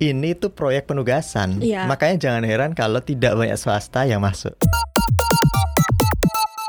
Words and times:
ini 0.00 0.32
tuh 0.32 0.48
proyek 0.50 0.88
penugasan. 0.88 1.60
Iya. 1.60 1.84
Makanya 1.84 2.16
jangan 2.16 2.42
heran 2.48 2.72
kalau 2.72 3.04
tidak 3.04 3.36
banyak 3.36 3.60
swasta 3.60 4.08
yang 4.08 4.24
masuk. 4.24 4.56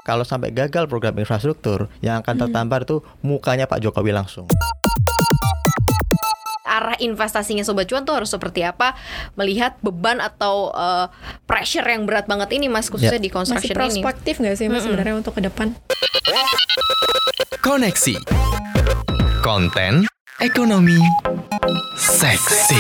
Kalau 0.04 0.28
sampai 0.28 0.52
gagal 0.52 0.92
program 0.92 1.16
infrastruktur, 1.16 1.88
yang 2.04 2.20
akan 2.20 2.36
tertampar 2.36 2.84
tuh 2.84 3.00
mukanya 3.24 3.66
Pak 3.66 3.80
Jokowi 3.82 4.12
langsung. 4.12 4.46
arah 6.72 6.96
investasinya 7.04 7.68
sobat 7.68 7.84
cuan 7.92 8.08
tuh 8.08 8.16
harus 8.16 8.32
seperti 8.32 8.64
apa 8.64 8.96
melihat 9.36 9.76
beban 9.84 10.24
atau 10.24 10.72
eh, 10.72 11.12
pressure 11.44 11.84
yang 11.84 12.08
berat 12.08 12.32
banget 12.32 12.48
ini 12.56 12.72
mas 12.72 12.88
khususnya 12.88 13.20
Ya. 13.20 13.22
di 13.22 13.28
Masih 13.28 13.36
construction 13.36 13.76
ini 13.76 13.76
prospektif 13.76 14.40
nggak 14.40 14.56
sih 14.56 14.72
mas 14.72 14.88
sebenarnya 14.88 15.20
untuk 15.20 15.36
ke 15.36 15.44
depan? 15.44 15.76
Koneksi 17.60 18.16
Konten 19.44 20.08
Ekonomi. 20.42 20.98
Seksi. 21.94 22.74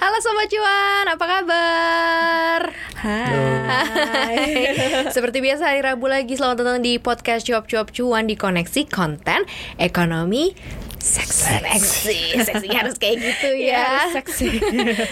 Halo 0.00 0.18
sobat 0.24 0.48
cuan 0.48 1.04
apa 1.04 1.24
kabar? 1.28 2.60
Hai. 2.96 4.72
Seperti 5.14 5.44
biasa 5.44 5.68
hari 5.68 5.84
Rabu 5.84 6.08
lagi. 6.08 6.32
Selamat 6.32 6.64
datang 6.64 6.80
di 6.80 6.96
podcast 6.96 7.44
cuap-cuap 7.44 7.92
cuan 7.92 8.24
di 8.24 8.40
koneksi 8.40 8.88
konten 8.88 9.44
ekonomi 9.76 10.56
seksi 11.02 11.58
seksi 11.82 12.18
seksi 12.40 12.66
harus 12.70 12.94
kayak 12.94 13.16
gitu 13.18 13.50
Ya, 13.58 14.06
ya. 14.06 14.14
seksi. 14.14 14.48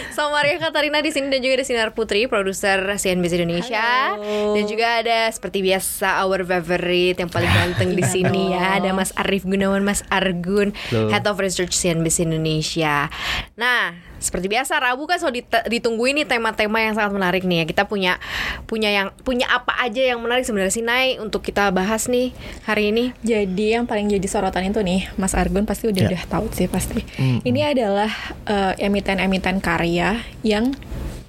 Sama 0.09 0.39
Maria 0.39 0.55
Katarina 0.57 0.99
di 0.99 1.09
sini 1.09 1.27
dan 1.27 1.39
juga 1.39 1.55
ada 1.57 1.65
Sinar 1.65 1.91
Putri, 1.91 2.25
produser 2.25 2.79
CNBC 2.95 3.37
Indonesia. 3.37 4.15
Halo. 4.15 4.55
Dan 4.55 4.63
juga 4.65 4.99
ada 4.99 5.27
seperti 5.27 5.59
biasa 5.61 6.23
our 6.23 6.41
favorite 6.41 7.17
yang 7.17 7.27
paling 7.27 7.47
ganteng 7.49 7.91
di 7.91 8.03
sini 8.03 8.51
ya, 8.51 8.79
ada 8.79 8.91
Mas 8.91 9.11
Arif 9.13 9.43
Gunawan, 9.43 9.81
Mas 9.81 10.01
Argun, 10.07 10.71
Halo. 10.89 11.07
Head 11.07 11.25
of 11.25 11.37
Research 11.37 11.71
CNBC 11.73 12.23
Indonesia. 12.23 13.07
Nah, 13.53 13.91
seperti 14.17 14.47
biasa 14.47 14.77
Rabu 14.77 15.05
kan 15.05 15.17
selalu 15.17 15.41
dit- 15.41 15.65
ditunggu 15.71 16.05
ini 16.07 16.23
tema-tema 16.23 16.77
yang 16.79 16.93
sangat 16.93 17.11
menarik 17.11 17.41
nih 17.41 17.63
ya. 17.63 17.65
Kita 17.65 17.83
punya 17.85 18.21
punya 18.65 18.89
yang 18.89 19.07
punya 19.19 19.49
apa 19.49 19.73
aja 19.79 20.01
yang 20.05 20.19
menarik 20.19 20.43
sebenarnya 20.43 20.71
sih 20.71 20.83
Nay 20.83 21.17
untuk 21.17 21.41
kita 21.41 21.69
bahas 21.69 22.05
nih 22.05 22.29
hari 22.63 22.91
ini. 22.91 23.17
Jadi 23.21 23.73
yang 23.73 23.85
paling 23.85 24.07
jadi 24.07 24.23
sorotan 24.23 24.65
itu 24.65 24.79
nih, 24.79 25.09
Mas 25.15 25.33
Argun 25.33 25.63
pasti 25.63 25.80
udah 25.87 26.01
Ya. 26.03 26.09
udah 26.13 26.23
tahu 26.29 26.45
sih 26.51 26.69
pasti. 26.69 27.01
Mm-mm. 27.17 27.41
Ini 27.41 27.73
adalah 27.73 28.11
eh, 28.45 28.73
emiten-emiten 28.77 29.57
karya 29.57 30.21
yang 30.41 30.75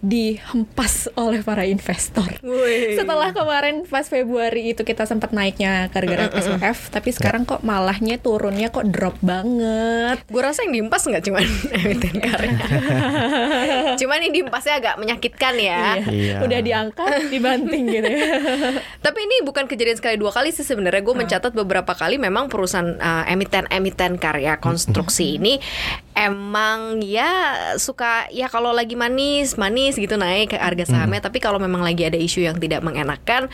dihempas 0.03 1.07
oleh 1.15 1.47
para 1.47 1.63
investor. 1.63 2.27
Setelah 2.99 3.31
kemarin 3.31 3.87
pas 3.87 4.03
Februari 4.03 4.75
itu 4.75 4.83
kita 4.83 5.07
sempat 5.07 5.31
naiknya 5.31 5.87
gara-gara 5.95 6.27
SWF, 6.43 6.91
tapi 6.91 7.15
sekarang 7.15 7.47
kok 7.47 7.63
malahnya 7.63 8.19
turunnya 8.19 8.75
kok 8.75 8.91
drop 8.91 9.15
banget. 9.23 10.19
Gue 10.27 10.43
rasa 10.43 10.67
yang 10.67 10.75
diempas 10.75 11.07
nggak 11.07 11.23
cuman 11.23 11.47
emiten 11.87 12.17
karya. 12.19 12.67
cuman 14.03 14.19
ini 14.27 14.43
diempasnya 14.43 14.75
agak 14.83 14.95
menyakitkan 14.99 15.55
ya. 15.63 16.03
Iya. 16.03 16.37
Udah 16.43 16.61
diangkat, 16.67 17.31
dibanting 17.31 17.87
gitu 17.87 18.09
ya. 18.11 18.27
Tapi 19.07 19.19
ini 19.23 19.47
bukan 19.47 19.71
kejadian 19.71 20.03
sekali 20.03 20.19
dua 20.19 20.35
kali 20.35 20.51
sih 20.51 20.67
sebenarnya 20.67 20.99
gue 20.99 21.15
mencatat 21.15 21.55
beberapa 21.55 21.95
kali 21.95 22.19
memang 22.19 22.51
perusahaan 22.51 22.99
uh, 22.99 23.23
emiten-emiten 23.31 24.19
karya 24.19 24.59
konstruksi 24.59 25.39
ini 25.39 25.63
emang 26.13 27.01
ya 27.01 27.57
suka 27.81 28.29
ya 28.29 28.51
kalau 28.53 28.75
lagi 28.75 28.93
manis 28.99 29.57
manis 29.57 29.92
gitu 29.97 30.17
naik 30.17 30.53
ke 30.53 30.59
harga 30.59 30.89
sahamnya. 30.89 31.21
Tapi 31.21 31.39
kalau 31.39 31.57
memang 31.57 31.81
lagi 31.81 32.05
ada 32.05 32.17
isu 32.17 32.45
yang 32.45 32.57
tidak 32.57 32.81
mengenakan 32.81 33.49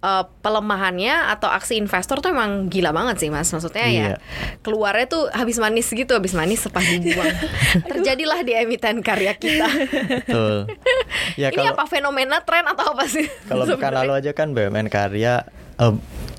uh, 0.00 0.24
pelemahannya 0.40 1.32
atau 1.32 1.48
aksi 1.48 1.76
investor 1.76 2.18
tuh 2.18 2.32
emang 2.32 2.66
gila 2.66 2.90
banget 2.90 3.26
sih 3.26 3.28
mas. 3.28 3.48
Maksudnya 3.48 3.86
ya 3.86 3.96
Iya. 3.98 4.16
keluarnya 4.62 5.06
tuh 5.10 5.26
habis 5.34 5.58
manis 5.58 5.90
gitu 5.90 6.14
habis 6.14 6.32
manis 6.32 6.62
sepah 6.62 6.82
dibuang. 6.82 7.34
Terjadilah 7.90 8.40
di 8.42 8.52
emiten 8.54 9.00
karya 9.00 9.34
kita. 9.34 9.68
Betul. 10.24 10.56
Ya 11.38 11.54
ini 11.54 11.60
kalau 11.60 11.74
apa 11.78 11.84
fenomena 11.86 12.42
tren 12.42 12.66
atau 12.66 12.94
apa 12.94 13.06
sih? 13.06 13.26
Kalau 13.46 13.62
pekan 13.70 13.94
lalu 13.94 14.12
aja 14.18 14.32
kan 14.34 14.52
BUMN 14.52 14.90
karya 14.90 15.46
eh, 15.78 15.94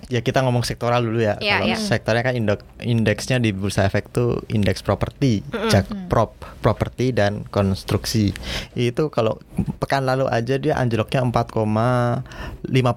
ya 0.10 0.26
kita 0.26 0.42
ngomong 0.42 0.66
sektoral 0.66 1.06
dulu 1.06 1.22
ya. 1.22 1.38
Iya, 1.38 1.62
kalau 1.62 1.68
iya. 1.70 1.78
sektornya 1.78 2.24
kan 2.26 2.34
indeks 2.34 2.66
indeksnya 2.82 3.38
di 3.38 3.54
Bursa 3.54 3.86
Efek 3.86 4.10
tuh 4.10 4.42
indeks 4.50 4.82
properti, 4.82 5.46
jak 5.70 5.86
prop, 6.10 6.34
properti 6.66 7.14
dan 7.14 7.46
konstruksi. 7.54 8.34
Itu 8.74 9.14
kalau 9.14 9.38
pekan 9.78 10.10
lalu 10.10 10.26
aja 10.26 10.58
dia 10.58 10.76
anjloknya 10.82 11.22
4,5 11.22 12.26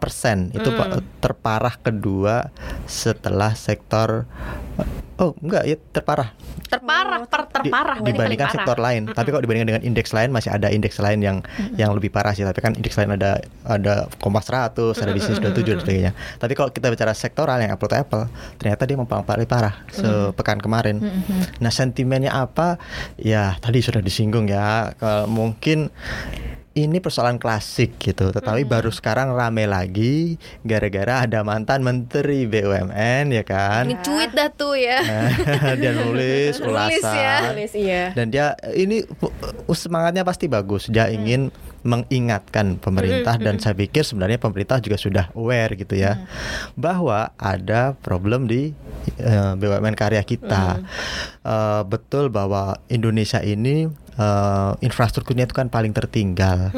persen. 0.01 0.49
Itu 0.57 0.73
pa- 0.73 1.05
terparah 1.21 1.77
kedua 1.79 2.49
setelah 2.89 3.53
sektor 3.53 4.25
Oh 5.21 5.37
enggak 5.39 5.63
ya 5.71 5.77
terparah 5.95 6.35
terparah 6.67 7.21
per, 7.29 7.45
Di- 7.45 7.69
terparah 7.69 7.97
berarti 8.01 8.11
dibandingkan 8.17 8.27
paling 8.27 8.41
parah. 8.41 8.57
sektor 8.57 8.79
lain. 8.81 9.03
Tapi 9.13 9.29
kalau 9.29 9.43
dibandingkan 9.45 9.69
dengan 9.71 9.85
indeks 9.85 10.11
lain 10.17 10.29
masih 10.33 10.51
ada 10.51 10.69
indeks 10.73 10.97
lain 10.99 11.21
yang 11.21 11.39
yang 11.77 11.93
lebih 11.93 12.09
parah 12.09 12.33
sih. 12.33 12.43
Tapi 12.43 12.59
kan 12.59 12.73
indeks 12.75 12.97
lain 12.97 13.15
ada 13.15 13.39
ada 13.63 14.09
Kompas 14.19 14.49
100, 14.49 14.99
ada 14.99 15.13
bisnis 15.13 15.39
27 15.39 15.69
dan 15.69 15.79
sebagainya. 15.85 16.13
Tapi 16.41 16.53
kalau 16.57 16.73
kita 16.73 16.89
bicara 17.03 17.19
sektoral 17.19 17.59
yang 17.59 17.75
apple 17.75 17.91
to 17.91 17.99
apple, 17.99 18.31
ternyata 18.63 18.87
dia 18.87 18.95
memang 18.95 19.27
paling 19.27 19.51
parah 19.51 19.83
sepekan 19.91 20.63
kemarin. 20.63 21.03
Nah, 21.59 21.75
sentimennya 21.75 22.31
apa? 22.31 22.79
Ya, 23.19 23.59
tadi 23.59 23.83
sudah 23.83 23.99
disinggung 23.99 24.47
ya. 24.47 24.95
Kalau 25.03 25.27
mungkin 25.27 25.91
ini 26.79 27.03
persoalan 27.03 27.43
klasik 27.43 27.99
gitu, 27.99 28.31
tetapi 28.31 28.63
baru 28.63 28.95
sekarang 28.95 29.35
rame 29.35 29.67
lagi 29.67 30.39
gara-gara 30.63 31.27
ada 31.27 31.43
mantan 31.43 31.83
menteri 31.83 32.47
BUMN 32.47 33.35
ya 33.35 33.43
kan. 33.43 33.91
Ini 33.91 33.99
cuit 33.99 34.31
dah 34.31 34.49
tuh 34.55 34.79
ya. 34.79 35.03
dia 35.83 35.91
nulis 35.91 36.63
Nulis 36.63 36.71
ulasan 36.71 37.19
ya. 37.19 37.37
Tulis 37.51 37.73
iya. 37.75 38.05
dan 38.15 38.31
dia 38.31 38.55
ini 38.79 39.03
uh, 39.05 39.75
semangatnya 39.75 40.23
pasti 40.23 40.47
bagus 40.47 40.87
dia 40.87 41.11
ingin 41.11 41.51
mengingatkan 41.83 42.79
pemerintah 42.79 43.35
dan 43.39 43.59
saya 43.59 43.75
pikir 43.75 44.07
sebenarnya 44.07 44.39
pemerintah 44.39 44.79
juga 44.79 44.95
sudah 44.95 45.25
aware 45.35 45.75
gitu 45.75 45.99
ya 45.99 46.27
bahwa 46.79 47.35
ada 47.39 47.99
problem 47.99 48.47
di 48.47 48.71
uh, 49.19 49.59
BUMN 49.59 49.99
karya 49.99 50.23
kita. 50.23 50.79
Uh, 51.43 51.83
betul 51.83 52.31
bahwa 52.31 52.79
Indonesia 52.87 53.43
ini 53.43 53.91
uh, 54.17 54.75
infrastrukturnya 54.81 55.45
itu 55.45 55.55
kan 55.55 55.69
paling 55.69 55.93
tertinggal 55.93 56.73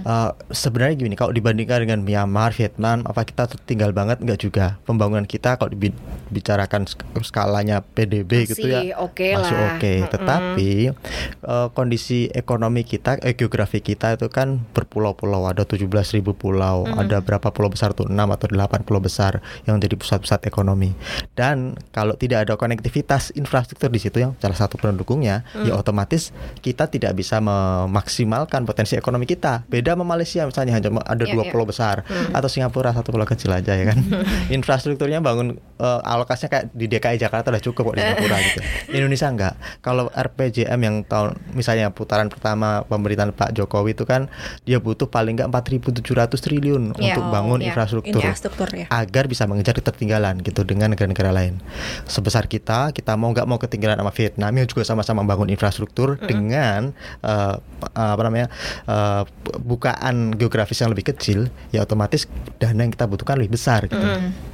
Uh, 0.00 0.32
sebenarnya 0.50 0.96
gini 0.96 1.14
kalau 1.14 1.30
dibandingkan 1.30 1.84
dengan 1.84 2.00
Myanmar 2.00 2.54
Vietnam 2.56 3.04
apa 3.04 3.22
kita 3.22 3.46
tertinggal 3.46 3.92
banget 3.92 4.22
enggak 4.22 4.40
juga 4.40 4.66
pembangunan 4.84 5.24
kita 5.24 5.56
kalau 5.56 5.70
dibicarakan 5.70 6.88
sk- 6.88 7.04
skalanya 7.20 7.84
PDB 7.84 8.48
gitu 8.48 8.64
Masih 8.64 8.90
ya 8.90 8.96
oke 8.96 9.28
masih 9.36 9.56
oke. 9.56 9.92
Mm-mm. 10.00 10.10
Tetapi 10.14 10.70
eh, 11.40 11.68
kondisi 11.74 12.30
ekonomi 12.32 12.82
kita, 12.86 13.20
eh, 13.20 13.34
geografi 13.36 13.80
kita 13.80 14.16
itu 14.16 14.28
kan 14.32 14.62
berpulau-pulau. 14.72 15.44
Ada 15.46 15.66
17.000 15.66 15.88
pulau. 16.32 16.84
Ada 16.86 17.20
berapa 17.20 17.48
pulau 17.50 17.68
besar 17.68 17.92
tuh? 17.92 18.08
6 18.08 18.14
atau 18.16 18.46
8 18.48 18.86
pulau 18.86 19.00
besar 19.00 19.40
yang 19.66 19.76
jadi 19.78 19.94
pusat-pusat 19.96 20.46
ekonomi. 20.46 20.94
Dan 21.34 21.76
kalau 21.90 22.14
tidak 22.16 22.48
ada 22.48 22.54
konektivitas 22.56 23.34
infrastruktur 23.34 23.90
di 23.90 24.00
situ 24.00 24.20
yang 24.20 24.32
salah 24.38 24.56
satu 24.56 24.80
pendukungnya, 24.80 25.44
ya 25.64 25.76
otomatis 25.76 26.32
kita 26.60 26.79
tidak 26.86 27.12
bisa 27.12 27.40
memaksimalkan 27.40 28.64
potensi 28.64 28.94
ekonomi 28.94 29.26
kita. 29.26 29.66
Beda 29.66 29.92
sama 29.96 30.04
Malaysia 30.06 30.46
misalnya 30.46 30.72
hanya 30.76 30.88
ada 31.04 31.24
Iya, 31.26 31.32
dua 31.34 31.44
iya. 31.46 31.52
pulau 31.52 31.66
besar 31.66 32.02
atau 32.30 32.48
Singapura 32.48 32.94
satu 32.94 33.10
pulau 33.10 33.26
kecil 33.26 33.50
aja 33.50 33.74
ya 33.74 33.90
kan. 33.90 33.98
Infrastrukturnya 34.56 35.20
bangun 35.20 35.58
eh, 35.58 36.00
alokasinya 36.04 36.50
kayak 36.50 36.64
di 36.72 36.86
DKI 36.86 37.16
Jakarta 37.18 37.50
udah 37.50 37.62
cukup 37.62 37.82
kok 37.90 37.94
di 37.96 38.02
Singapura 38.02 38.36
gitu. 38.46 38.60
Indonesia 38.94 39.26
enggak. 39.28 39.54
Kalau 39.80 40.08
RPJM 40.10 40.80
yang 40.80 40.96
tahun 41.04 41.36
misalnya 41.52 41.90
putaran 41.90 42.30
pertama 42.30 42.86
pemerintahan 42.86 43.34
Pak 43.34 43.50
Jokowi 43.52 43.92
itu 43.92 44.04
kan 44.06 44.30
dia 44.62 44.78
butuh 44.78 45.10
paling 45.10 45.36
enggak 45.40 45.48
4.700 45.50 46.04
triliun 46.38 46.82
Iya, 47.00 47.16
untuk 47.16 47.24
bangun 47.28 47.58
iya. 47.60 47.72
infrastruktur 47.72 48.20
Infrastruktur 48.20 48.68
ya. 48.70 48.86
agar 48.90 49.24
bisa 49.26 49.48
mengejar 49.48 49.74
ketertinggalan 49.74 50.38
gitu 50.42 50.62
dengan 50.62 50.92
negara-negara 50.92 51.30
lain. 51.30 51.58
Sebesar 52.06 52.46
kita, 52.46 52.90
kita 52.92 53.14
mau 53.16 53.30
nggak 53.32 53.46
mau 53.46 53.56
ketinggalan 53.56 53.96
sama 53.98 54.12
Vietnam 54.12 54.52
yang 54.52 54.66
juga 54.66 54.82
sama-sama 54.84 55.22
bangun 55.24 55.48
infrastruktur 55.48 56.20
dengan 56.20 56.69
eh, 57.24 57.56
apa 57.90 58.22
namanya 58.22 58.48
eh, 58.86 59.22
bukaan 59.60 60.36
geografis 60.38 60.80
yang 60.80 60.90
lebih 60.94 61.10
kecil, 61.10 61.50
ya 61.74 61.82
otomatis 61.84 62.30
dana 62.62 62.86
yang 62.86 62.92
kita 62.92 63.10
butuhkan 63.10 63.40
lebih 63.40 63.58
besar 63.58 63.88
gitu. 63.90 64.06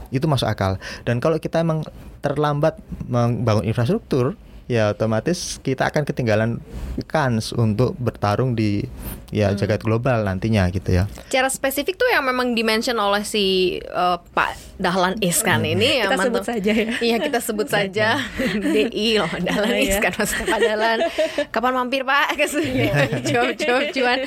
Itu 0.08 0.26
masuk 0.30 0.46
akal. 0.48 0.78
Dan 1.04 1.18
kalau 1.18 1.36
kita 1.36 1.60
emang 1.60 1.82
terlambat 2.24 2.78
membangun 3.06 3.66
infrastruktur, 3.66 4.38
ya 4.66 4.90
otomatis 4.90 5.58
kita 5.60 5.86
akan 5.86 6.02
ketinggalan 6.02 6.50
kans 7.04 7.50
untuk 7.50 7.94
bertarung 7.96 8.52
di 8.52 8.82
ya 9.28 9.50
jagat 9.52 9.80
global 9.80 10.22
nantinya 10.22 10.66
gitu 10.68 10.90
ya. 10.92 11.04
Secara 11.26 11.46
spesifik 11.46 11.94
tuh 11.94 12.06
yang 12.08 12.22
memang 12.22 12.52
dimention 12.52 12.94
oleh 12.96 13.22
si 13.22 13.44
uh, 13.84 14.18
Pak 14.32 14.78
Dahlan 14.78 15.18
Iskan 15.18 15.62
ini 15.62 16.02
yang 16.02 16.10
Kita 16.10 16.18
sebut 16.20 16.42
mantan- 16.42 16.50
saja 16.52 16.72
ya. 16.72 16.90
Iya 16.98 17.16
kita 17.20 17.38
sebut 17.38 17.66
saja. 17.66 18.08
DI 18.74 19.18
loh 19.18 19.30
Dahlan 19.36 19.70
Iya. 19.72 19.98
Iskan 19.98 20.12
Mas 20.14 20.32
Pak 20.32 20.58
Dahlan. 20.58 20.98
Kapan 21.50 21.72
mampir 21.74 22.02
Pak? 22.02 22.26
Ke 22.34 22.46
sini 22.46 22.86
cuap 23.22 23.54
cuan 23.92 24.18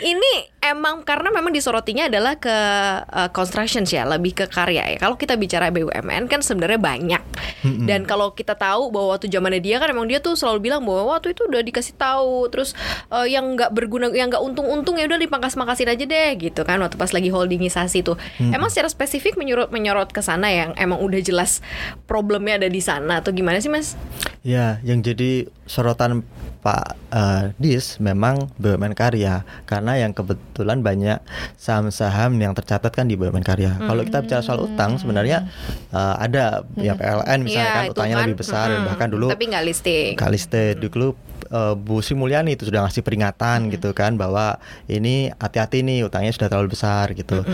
Ini 0.00 0.32
emang 0.64 1.04
karena 1.04 1.28
memang 1.28 1.52
disorotinya 1.52 2.08
adalah 2.08 2.40
ke 2.40 2.56
uh, 3.04 3.28
construction 3.36 3.84
ya, 3.84 4.08
lebih 4.08 4.32
ke 4.32 4.48
karya 4.48 4.96
ya. 4.96 4.98
Kalau 4.98 5.20
kita 5.20 5.36
bicara 5.36 5.68
BUMN 5.68 6.24
kan 6.32 6.40
sebenarnya 6.40 6.80
banyak. 6.80 7.22
Dan 7.64 8.04
kalau 8.04 8.32
kita 8.36 8.56
tahu 8.56 8.92
bahwa 8.92 9.16
waktu 9.16 9.28
zamannya 9.28 9.60
dia 9.60 9.80
kan 9.80 9.88
emang 9.92 10.04
dia 10.08 10.20
tuh 10.20 10.36
selalu 10.36 10.68
bilang 10.68 10.84
bahwa 10.84 11.16
waktu 11.16 11.32
itu 11.32 11.48
udah 11.48 11.60
dikasih 11.64 11.96
tahu, 11.96 12.48
terus 12.48 12.76
uh, 13.08 13.24
yang 13.24 13.56
nggak 13.56 13.72
berguna, 13.72 14.12
yang 14.12 14.28
nggak 14.32 14.40
untung-untung 14.40 14.96
ya 15.00 15.08
udah 15.08 15.20
dipangkas-mangkasin 15.20 15.88
aja 15.92 16.04
deh 16.04 16.30
gitu 16.40 16.60
kan. 16.64 16.80
Waktu 16.80 16.96
pas 16.96 17.12
lagi 17.12 17.28
holdingisasi 17.28 18.04
tuh, 18.04 18.16
emang 18.40 18.68
secara 18.68 18.88
spesifik 18.92 19.36
menyorot 19.40 19.72
menyorot 19.72 20.12
ke 20.12 20.20
sana 20.20 20.52
yang 20.52 20.76
emang 20.76 21.00
udah 21.00 21.20
jelas 21.20 21.64
problemnya 22.08 22.60
ada 22.60 22.68
di 22.68 22.80
sana 22.84 23.24
atau 23.24 23.32
gimana 23.32 23.60
sih 23.60 23.72
mas? 23.72 23.96
Ya, 24.44 24.80
yang 24.84 25.00
jadi 25.00 25.48
sorotan 25.64 26.24
Pak 26.64 26.96
uh, 27.12 27.52
Dis 27.60 28.00
memang 28.00 28.48
BUMN 28.56 28.96
karya 28.96 29.44
karena 29.68 30.00
yang 30.00 30.16
kebetulan 30.16 30.53
banyak 30.56 31.18
saham-saham 31.56 32.36
yang 32.36 32.54
tercatat 32.54 32.88
kan 32.88 33.10
di 33.10 33.14
BUMN 33.14 33.42
karya. 33.42 33.74
Kalau 33.74 34.02
kita 34.02 34.22
bicara 34.22 34.40
soal 34.40 34.62
utang 34.62 34.94
sebenarnya 34.94 35.50
uh, 35.90 36.14
ada 36.16 36.62
ya 36.76 36.94
PLN 36.94 37.42
misalnya 37.42 37.64
Iya, 37.64 37.74
kan 37.74 37.84
utangnya 37.90 38.16
kan. 38.16 38.22
lebih 38.22 38.36
besar 38.38 38.66
Mm-mm. 38.70 38.86
bahkan 38.86 39.08
dulu 39.08 39.26
Tapi 39.28 39.44
nggak 39.48 39.64
listing. 39.64 40.10
Kak 40.14 40.30
listed 40.30 40.78
dulu 40.78 41.16
uh, 41.50 41.74
Bu 41.74 42.00
Sri 42.00 42.16
Mulyani 42.16 42.54
itu 42.54 42.68
sudah 42.68 42.84
ngasih 42.84 43.02
peringatan 43.04 43.68
gitu 43.68 43.92
kan 43.92 44.16
bahwa 44.16 44.56
ini 44.86 45.28
hati-hati 45.36 45.84
nih 45.84 46.06
utangnya 46.06 46.32
sudah 46.32 46.48
terlalu 46.48 46.72
besar 46.72 47.12
gitu. 47.12 47.44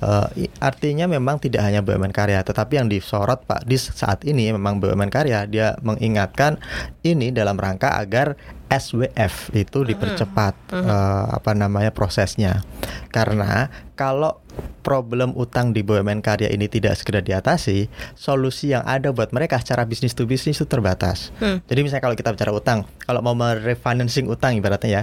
Uh, 0.00 0.26
i- 0.36 0.52
artinya 0.58 1.08
memang 1.08 1.40
tidak 1.40 1.64
hanya 1.64 1.80
BUMN 1.80 2.12
karya, 2.12 2.40
tetapi 2.42 2.80
yang 2.80 2.88
disorot 2.88 3.44
Pak 3.44 3.64
Dis 3.64 3.88
saat 3.92 4.24
ini 4.24 4.52
memang 4.52 4.80
BUMN 4.80 5.08
karya 5.08 5.44
dia 5.48 5.76
mengingatkan 5.80 6.60
ini 7.04 7.32
dalam 7.32 7.56
rangka 7.56 7.96
agar 7.96 8.34
SWF 8.68 9.56
itu 9.56 9.80
dipercepat 9.80 10.54
uh, 10.76 11.24
apa 11.32 11.56
namanya 11.56 11.88
prosesnya. 11.88 12.60
Karena 13.08 13.72
kalau 13.96 14.44
problem 14.78 15.34
utang 15.34 15.70
di 15.70 15.80
BUMN 15.80 16.18
karya 16.18 16.48
ini 16.48 16.64
tidak 16.64 16.96
segera 16.96 17.20
diatasi, 17.20 17.86
solusi 18.14 18.72
yang 18.72 18.82
ada 18.82 19.10
buat 19.10 19.30
mereka 19.30 19.56
secara 19.56 19.84
bisnis 19.84 20.12
to 20.12 20.24
bisnis 20.24 20.56
itu 20.56 20.64
terbatas. 20.64 21.28
Jadi 21.38 21.80
misalnya 21.80 22.00
kalau 22.02 22.14
kita 22.14 22.30
bicara 22.30 22.50
utang, 22.50 22.78
kalau 23.00 23.20
mau 23.20 23.32
merefinancing 23.32 24.26
utang 24.26 24.54
ibaratnya 24.54 24.88
ya, 24.90 25.02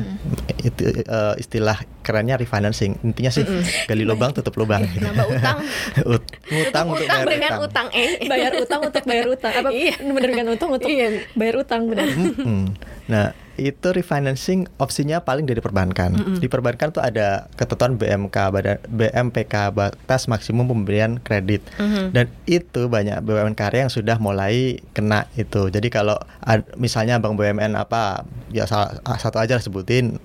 itu 0.59 0.81
uh, 1.05 1.33
istilah 1.35 1.77
kerennya 2.01 2.35
refinancing. 2.35 2.97
Intinya 3.01 3.29
sih 3.29 3.45
gali 3.85 4.01
lubang 4.01 4.31
tutup 4.31 4.55
lubang. 4.55 4.81
gitu. 4.87 5.05
Nambah 5.05 5.27
utang. 5.29 5.57
Ut- 6.13 6.33
utang 6.47 6.85
untuk 6.87 7.05
utang 7.05 7.21
bayar 7.21 7.29
dengan 7.31 7.51
utang. 7.55 7.61
utang 7.61 7.87
eh. 7.93 8.11
bayar 8.31 8.51
utang 8.55 8.81
untuk 8.81 9.03
bayar 9.03 9.25
utang 9.27 9.51
apa 9.53 9.69
Iya. 9.69 9.95
menerbitkan 10.01 10.47
utang 10.49 10.69
untuk 10.71 10.89
Iya. 10.89 11.07
bayar 11.33 11.55
utang 11.57 11.81
benar 11.85 12.07
Mm-mm. 12.09 12.63
Nah, 13.05 13.27
itu 13.57 13.87
refinancing 13.89 14.67
opsinya 14.75 15.19
paling 15.19 15.43
dari 15.43 15.57
perbankan. 15.57 16.11
Di 16.35 16.45
perbankan 16.45 16.89
tuh 16.89 16.99
ada 16.99 17.27
ketentuan 17.53 17.95
BMK 17.95 18.37
badan 18.49 18.77
BMPK 18.85 19.53
batas 19.69 20.25
maksimum 20.25 20.65
pemberian 20.65 21.17
kredit. 21.17 21.63
Dan 22.11 22.25
itu 22.45 22.85
banyak 22.85 23.19
BUMN 23.19 23.53
karya 23.53 23.81
yang 23.81 23.93
sudah 23.93 24.15
mulai 24.17 24.55
kena 24.91 25.25
itu. 25.33 25.67
Jadi 25.67 25.87
kalau 25.89 26.15
ad- 26.39 26.67
misalnya 26.75 27.17
Bank 27.17 27.35
BUMN 27.35 27.73
apa 27.73 28.21
ya 28.49 28.63
salah 28.63 28.91
satu 29.15 29.37
aja 29.37 29.55
sebutin 29.57 30.19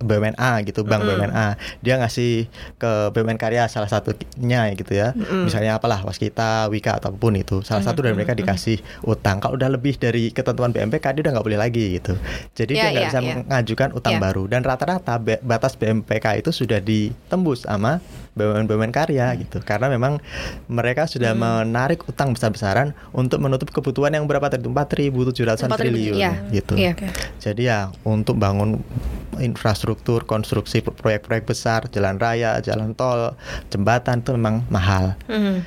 BUMN 0.00 0.34
A 0.40 0.64
gitu, 0.64 0.80
Bank 0.82 1.04
BUMN 1.04 1.30
A, 1.30 1.54
dia 1.84 2.00
ngasih 2.00 2.48
ke 2.80 2.90
BUMN 3.12 3.36
Karya 3.36 3.68
salah 3.68 3.86
satunya 3.86 4.72
gitu 4.72 4.96
ya, 4.96 5.12
misalnya 5.44 5.76
apalah 5.76 6.00
Waskita, 6.02 6.66
Wika 6.72 6.96
ataupun 6.96 7.36
itu, 7.36 7.60
salah 7.60 7.84
satu 7.84 8.00
dari 8.00 8.16
mereka 8.16 8.32
dikasih 8.32 8.80
utang. 9.04 9.38
Kalau 9.44 9.60
udah 9.60 9.68
lebih 9.68 10.00
dari 10.00 10.32
ketentuan 10.32 10.72
BMPK 10.72 11.20
dia 11.20 11.22
udah 11.28 11.32
nggak 11.36 11.46
boleh 11.46 11.60
lagi 11.60 12.00
gitu. 12.00 12.16
Jadi 12.56 12.72
Ya, 12.72 12.88
dia 12.88 12.90
nggak 12.90 13.04
ya, 13.04 13.08
bisa 13.12 13.20
ya. 13.20 13.34
mengajukan 13.44 13.88
utang 13.92 14.16
Ya. 14.16 14.20
baru 14.24 14.42
dan 14.48 14.64
rata-rata 14.64 15.20
batas 15.20 15.76
BMPK 15.76 16.40
itu 16.40 16.50
sudah 16.50 16.80
ditembus 16.80 17.68
sama 17.68 18.00
BUMN 18.40 18.64
BUMN 18.64 18.92
Karya 18.96 19.36
gitu, 19.36 19.60
karena 19.60 19.92
memang 19.92 20.16
mereka 20.72 21.04
sudah 21.04 21.36
menarik 21.36 22.08
utang 22.08 22.32
besar-besaran 22.32 22.96
untuk 23.12 23.36
menutup 23.44 23.68
kebutuhan 23.68 24.16
yang 24.16 24.24
berapa 24.24 24.48
tadi 24.48 24.64
4.700 24.64 25.68
4.000, 25.68 25.76
triliun 25.76 26.16
iya. 26.16 26.32
gitu. 26.48 26.80
Iya. 26.80 26.96
Jadi 27.36 27.68
ya 27.68 27.92
untuk 28.08 28.40
bangun 28.40 28.80
infrastruktur, 29.36 30.24
konstruksi 30.24 30.80
proyek-proyek 30.80 31.44
besar, 31.44 31.84
jalan 31.92 32.16
raya, 32.16 32.56
jalan 32.64 32.96
tol, 32.96 33.36
jembatan 33.68 34.24
itu 34.24 34.32
memang 34.32 34.64
mahal. 34.72 35.14
Hmm. 35.28 35.60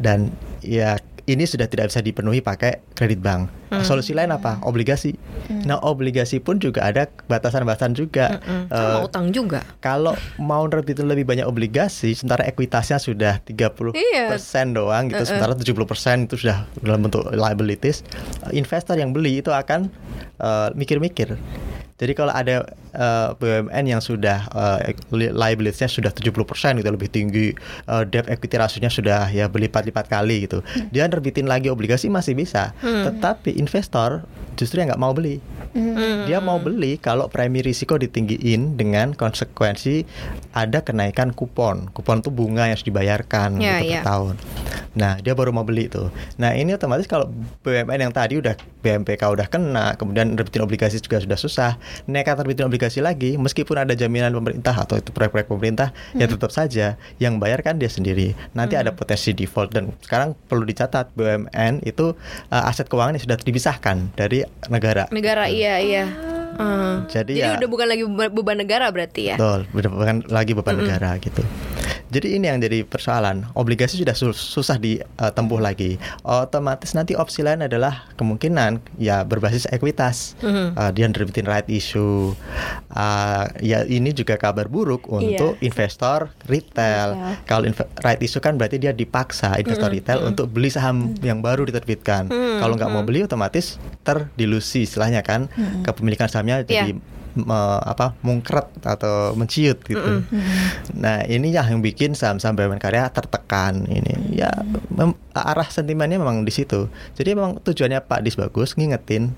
Dan 0.00 0.32
ya 0.64 0.96
ini 1.24 1.44
sudah 1.48 1.68
tidak 1.68 1.92
bisa 1.92 2.00
dipenuhi 2.04 2.44
pakai 2.44 2.84
kredit 2.92 3.20
bank. 3.20 3.48
Solusi 3.80 4.12
lain 4.12 4.30
apa? 4.30 4.60
Obligasi. 4.60 5.16
Nah, 5.64 5.76
obligasi 5.78 6.38
pun 6.38 6.56
juga 6.56 6.84
ada 6.84 7.04
batasan-batasan 7.24 7.92
juga. 7.92 8.38
Hmm. 8.38 8.64
Eh, 8.64 8.76
Sama 8.76 8.98
utang 9.02 9.26
juga. 9.28 9.60
kalau 9.78 10.12
mau 10.36 10.62
nerbitin 10.62 11.04
lebih 11.04 11.24
banyak 11.24 11.42
obligasi, 11.42 12.12
sementara 12.12 12.44
ekuitasnya 12.44 12.96
sudah 12.96 13.40
30% 13.40 13.96
Iya. 13.96 14.38
doang 14.70 15.08
gitu, 15.08 15.24
sementara 15.24 15.52
70% 15.52 15.74
itu 16.24 16.36
sudah 16.38 16.68
dalam 16.78 17.02
bentuk 17.02 17.26
liabilities, 17.28 18.04
investor 18.50 18.94
yang 18.94 19.10
beli 19.10 19.40
itu 19.40 19.48
akan 19.48 19.88
eh, 20.36 20.68
mikir-mikir. 20.72 21.34
Jadi 21.94 22.10
kalau 22.12 22.30
ada 22.30 22.66
eh, 22.90 23.28
BUMN 23.32 23.84
yang 23.86 24.02
sudah 24.02 24.50
eh, 24.50 24.92
li- 25.10 25.30
liabilitiesnya 25.30 25.86
sudah 25.88 26.10
70% 26.10 26.34
gitu 26.74 26.90
lebih 26.90 27.06
tinggi, 27.06 27.54
eh, 27.84 28.04
debt 28.04 28.26
equity 28.26 28.56
rasionya 28.56 28.90
sudah 28.90 29.30
ya 29.30 29.46
berlipat-lipat 29.46 30.06
kali 30.06 30.42
gitu. 30.44 30.58
Dia 30.90 31.06
nerbitin 31.06 31.46
lagi 31.46 31.70
obligasi 31.70 32.06
masih 32.08 32.34
bisa. 32.34 32.74
Tetapi 32.82 33.54
investor 33.64 34.22
justru 34.54 34.80
yang 34.82 34.94
nggak 34.94 35.02
mau 35.02 35.12
beli. 35.12 35.38
Dia 36.24 36.38
mau 36.38 36.62
beli 36.62 36.96
kalau 37.02 37.26
premi 37.26 37.58
risiko 37.58 37.98
ditinggiin 37.98 38.78
dengan 38.78 39.10
konsekuensi 39.12 40.06
ada 40.54 40.80
kenaikan 40.86 41.34
kupon. 41.34 41.90
Kupon 41.90 42.22
itu 42.22 42.30
bunga 42.30 42.70
yang 42.70 42.78
harus 42.78 42.86
dibayarkan 42.86 43.58
Ya, 43.58 43.82
gitu 43.82 43.98
ya. 43.98 44.00
per 44.00 44.06
tahun. 44.06 44.34
Nah, 44.94 45.18
dia 45.18 45.34
baru 45.34 45.50
mau 45.50 45.66
beli 45.66 45.90
tuh. 45.90 46.14
Nah, 46.38 46.54
ini 46.54 46.70
otomatis 46.70 47.10
kalau 47.10 47.26
BUMN 47.66 47.98
yang 47.98 48.14
tadi 48.14 48.38
udah 48.38 48.54
BMPK 48.78 49.26
udah 49.26 49.50
kena, 49.50 49.98
kemudian 49.98 50.38
nerbitin 50.38 50.62
obligasi 50.62 51.02
juga 51.02 51.18
sudah 51.18 51.34
susah, 51.34 51.72
nekat 52.06 52.38
nerbitin 52.38 52.70
obligasi 52.70 53.02
lagi, 53.02 53.34
meskipun 53.34 53.82
ada 53.82 53.98
jaminan 53.98 54.30
pemerintah 54.30 54.78
atau 54.78 54.94
itu 54.94 55.10
proyek-proyek 55.10 55.50
pemerintah, 55.50 55.90
ya 56.14 56.30
tetap 56.30 56.54
saja 56.54 56.94
yang 57.18 57.42
bayar 57.42 57.66
kan 57.66 57.82
dia 57.82 57.90
sendiri. 57.90 58.38
Nanti 58.54 58.78
ada 58.78 58.94
potensi 58.94 59.34
default 59.34 59.74
dan 59.74 59.90
sekarang 59.98 60.38
perlu 60.46 60.62
dicatat 60.62 61.10
BUMN 61.18 61.82
itu 61.82 62.14
uh, 62.54 62.70
aset 62.70 62.86
keuangan 62.86 63.18
yang 63.18 63.24
sudah 63.26 63.38
dipisahkan 63.42 64.14
dari 64.14 64.43
negara. 64.68 65.04
Negara 65.10 65.46
iya 65.46 65.78
iya. 65.78 66.04
Hmm. 66.54 67.10
Jadi 67.10 67.34
Jadi 67.34 67.50
ya- 67.50 67.58
udah 67.58 67.66
bukan 67.66 67.86
lagi 67.90 68.04
beban, 68.06 68.54
negara 68.54 68.86
berarti 68.88 69.34
ya. 69.34 69.36
Betul, 69.36 69.66
bener- 69.74 69.90
bukan 69.92 70.16
lagi 70.30 70.52
beban 70.54 70.74
negara 70.78 71.18
gitu. 71.18 71.42
Jadi 72.06 72.34
ini 72.34 72.46
yang 72.46 72.58
jadi 72.58 72.82
persoalan. 72.82 73.48
Obligasi 73.52 73.96
sudah 73.96 74.12
sus- 74.12 74.36
susah 74.36 74.76
ditempuh 74.76 75.58
lagi. 75.58 75.96
Otomatis 76.20 76.92
nanti 76.92 77.12
opsi 77.12 77.40
lain 77.40 77.60
adalah 77.60 78.08
kemungkinan 78.14 78.80
ya 78.96 79.22
berbasis 79.22 79.64
ekuitas. 79.66 80.36
Uh, 80.40 80.90
dia 80.90 81.04
nerbitin 81.04 81.44
right 81.44 81.66
issue. 81.66 82.32
Uh, 82.88 83.44
ya 83.58 83.82
ini 83.82 84.10
juga 84.10 84.34
kabar 84.34 84.66
buruk 84.66 85.06
untuk 85.08 85.28
investor 85.60 86.28
retail. 86.44 86.64
Retail. 87.14 87.40
Kalau 87.44 87.64
inve- 87.64 87.90
right 88.00 88.18
issue 88.18 88.38
kan 88.38 88.54
berarti 88.54 88.76
dia 88.76 88.90
dipaksa 88.90 89.56
investor 89.56 89.90
retail 89.90 90.18
untuk 90.24 90.48
beli 90.48 90.68
saham 90.68 90.96
yang 91.20 91.38
baru 91.38 91.64
diterbitkan. 91.64 92.28
Kalau 92.30 92.74
nggak 92.74 92.90
mau 92.90 93.02
beli 93.02 93.20
otomatis 93.20 93.76
terdilusi 94.02 94.84
istilahnya 94.84 95.20
kan 95.20 95.46
kepemilikan 95.82 96.26
sahamnya 96.26 96.62
jadi 96.62 96.96
me- 97.36 97.54
apa 97.80 98.14
mungkret 98.20 98.64
atau 98.80 99.32
menciut 99.32 99.78
gitu. 99.80 100.22
Nah 100.92 101.22
ini 101.22 101.50
yang 101.50 101.78
bikin 101.78 102.12
saham-saham 102.12 102.54
BUMN 102.54 102.78
karya 102.78 103.06
tertekan 103.08 103.84
ini 103.84 104.12
ya 104.32 104.50
mem- 104.88 105.18
arah 105.30 105.66
sentimennya 105.66 106.16
memang 106.16 106.42
di 106.42 106.50
situ. 106.50 106.86
Jadi 107.12 107.32
memang 107.32 107.58
tujuannya 107.58 108.00
Pak 108.00 108.20
Dis 108.20 108.34
bagus 108.34 108.72
ngingetin 108.72 109.34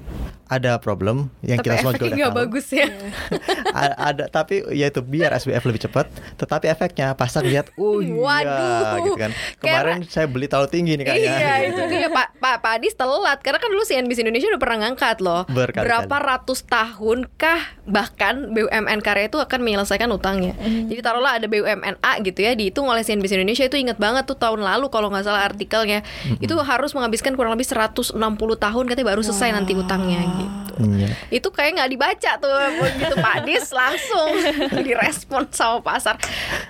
ada 0.47 0.77
problem 0.77 1.27
yang 1.43 1.59
Tapi 1.59 1.67
kita 1.67 1.75
semua 1.77 1.93
juga 1.93 2.07
udah 2.07 2.29
tahu. 2.29 2.39
bagus 2.39 2.67
ya. 2.71 2.87
A- 3.75 3.99
ada 4.07 4.25
tapi 4.27 4.63
ya 4.71 4.87
itu 4.87 5.01
biar 5.01 5.35
SBF 5.35 5.65
lebih 5.65 5.83
cepat 5.83 6.07
tetapi 6.37 6.67
efeknya 6.67 7.13
pasar 7.13 7.43
lihat 7.43 7.75
oh 7.75 7.99
iya 7.99 8.15
Waduh. 8.15 9.03
gitu 9.03 9.11
kan 9.17 9.31
kemarin 9.59 10.07
saya 10.07 10.25
beli 10.25 10.47
terlalu 10.47 10.71
tinggi 10.71 10.93
nih 10.95 11.05
kayaknya 11.05 11.33
Iya 11.35 11.55
itu 11.67 11.81
dia 11.91 12.09
Pak 12.09 12.39
Pak 12.39 12.55
Pak 12.59 12.73
Adis 12.75 12.95
telat 12.95 13.39
karena 13.41 13.59
kan 13.59 13.69
dulu 13.69 13.83
CNBC 13.83 14.23
Indonesia 14.23 14.49
udah 14.49 14.61
pernah 14.61 14.79
ngangkat 14.83 15.17
loh 15.19 15.43
Berkali-kali. 15.47 15.83
berapa 15.83 16.17
ratus 16.17 16.59
tahunkah 16.63 17.61
bahkan 17.87 18.51
BUMN 18.51 18.99
karya 18.99 19.31
itu 19.31 19.39
akan 19.39 19.63
menyelesaikan 19.63 20.11
utangnya. 20.11 20.59
Jadi 20.59 21.01
taruhlah 21.01 21.39
ada 21.39 21.47
BUMN 21.47 22.03
A 22.03 22.19
gitu 22.19 22.43
ya 22.43 22.59
dihitung 22.59 22.91
oleh 22.91 23.07
CNBC 23.07 23.39
Indonesia 23.39 23.65
itu 23.67 23.79
ingat 23.79 23.97
banget 23.97 24.27
tuh 24.27 24.35
tahun 24.35 24.61
lalu 24.61 24.91
kalau 24.91 25.09
nggak 25.09 25.23
salah 25.23 25.47
artikelnya 25.47 26.03
itu 26.43 26.53
harus 26.59 26.91
menghabiskan 26.99 27.39
kurang 27.39 27.55
lebih 27.55 27.67
160 27.67 28.19
tahun 28.37 28.85
katanya 28.91 29.07
baru 29.07 29.23
selesai 29.23 29.55
nanti 29.55 29.73
utangnya 29.79 30.21
gitu. 30.27 30.67
Iya. 30.77 31.09
Itu 31.33 31.49
kayak 31.55 31.81
nggak 31.81 31.91
dibaca 31.95 32.33
tuh 32.37 32.53
begitu 32.83 33.15
Pak 33.17 33.33
Adis 33.43 33.71
langsung 33.73 34.31
direspon 34.87 35.49
sama 35.55 35.81
pasar. 35.81 36.19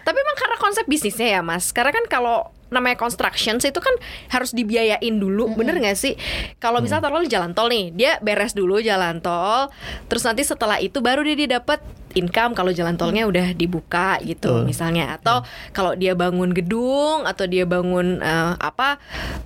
Tapi 0.05 0.17
emang 0.21 0.37
karena 0.39 0.57
konsep 0.61 0.85
bisnisnya 0.87 1.39
ya 1.39 1.41
Mas. 1.43 1.73
Karena 1.75 1.91
kan 1.91 2.05
kalau 2.07 2.56
namanya 2.69 2.99
construction 2.99 3.59
itu 3.63 3.79
kan 3.79 3.95
harus 4.31 4.51
dibiayain 4.51 5.15
dulu, 5.17 5.55
bener 5.55 5.79
nggak 5.79 5.99
sih? 5.99 6.15
Kalau 6.59 6.83
misalnya 6.83 7.07
taruh 7.07 7.23
di 7.23 7.31
jalan 7.31 7.55
tol 7.55 7.71
nih, 7.71 7.95
dia 7.95 8.13
beres 8.19 8.53
dulu 8.55 8.83
jalan 8.83 9.23
tol, 9.23 9.71
terus 10.11 10.23
nanti 10.27 10.43
setelah 10.43 10.83
itu 10.83 10.99
baru 10.99 11.23
dia 11.23 11.59
dapat 11.63 11.79
income 12.17 12.53
kalau 12.53 12.73
jalan 12.73 12.97
tolnya 12.97 13.23
udah 13.25 13.53
dibuka 13.53 14.17
gitu 14.21 14.65
Betul. 14.65 14.67
misalnya. 14.67 15.15
Atau 15.15 15.45
kalau 15.71 15.93
dia 15.93 16.13
bangun 16.13 16.51
gedung 16.51 17.23
atau 17.23 17.45
dia 17.45 17.63
bangun 17.63 18.19
eh, 18.19 18.53
apa 18.57 18.97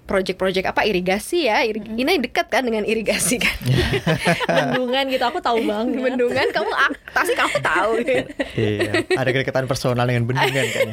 project-project 0.07 0.65
apa 0.65 0.83
irigasi 0.83 1.45
ya 1.45 1.61
iri- 1.61 1.83
ini 1.91 2.17
dekat 2.17 2.47
kan 2.49 2.63
dengan 2.63 2.83
irigasi 2.83 3.37
kan. 3.37 3.57
Bendungan 4.71 5.05
gitu 5.09 5.25
aku 5.25 5.39
tahu 5.39 5.61
banget. 5.63 5.99
bendungan 6.01 6.47
kamu 6.49 6.71
pasti 7.11 7.35
kamu 7.35 7.57
tahu. 7.61 7.93
Iya, 8.61 9.07
ada 9.17 9.31
kedekatan 9.31 9.65
personal 9.65 10.05
dengan 10.05 10.27
bendungan 10.27 10.53
kayaknya. 10.53 10.93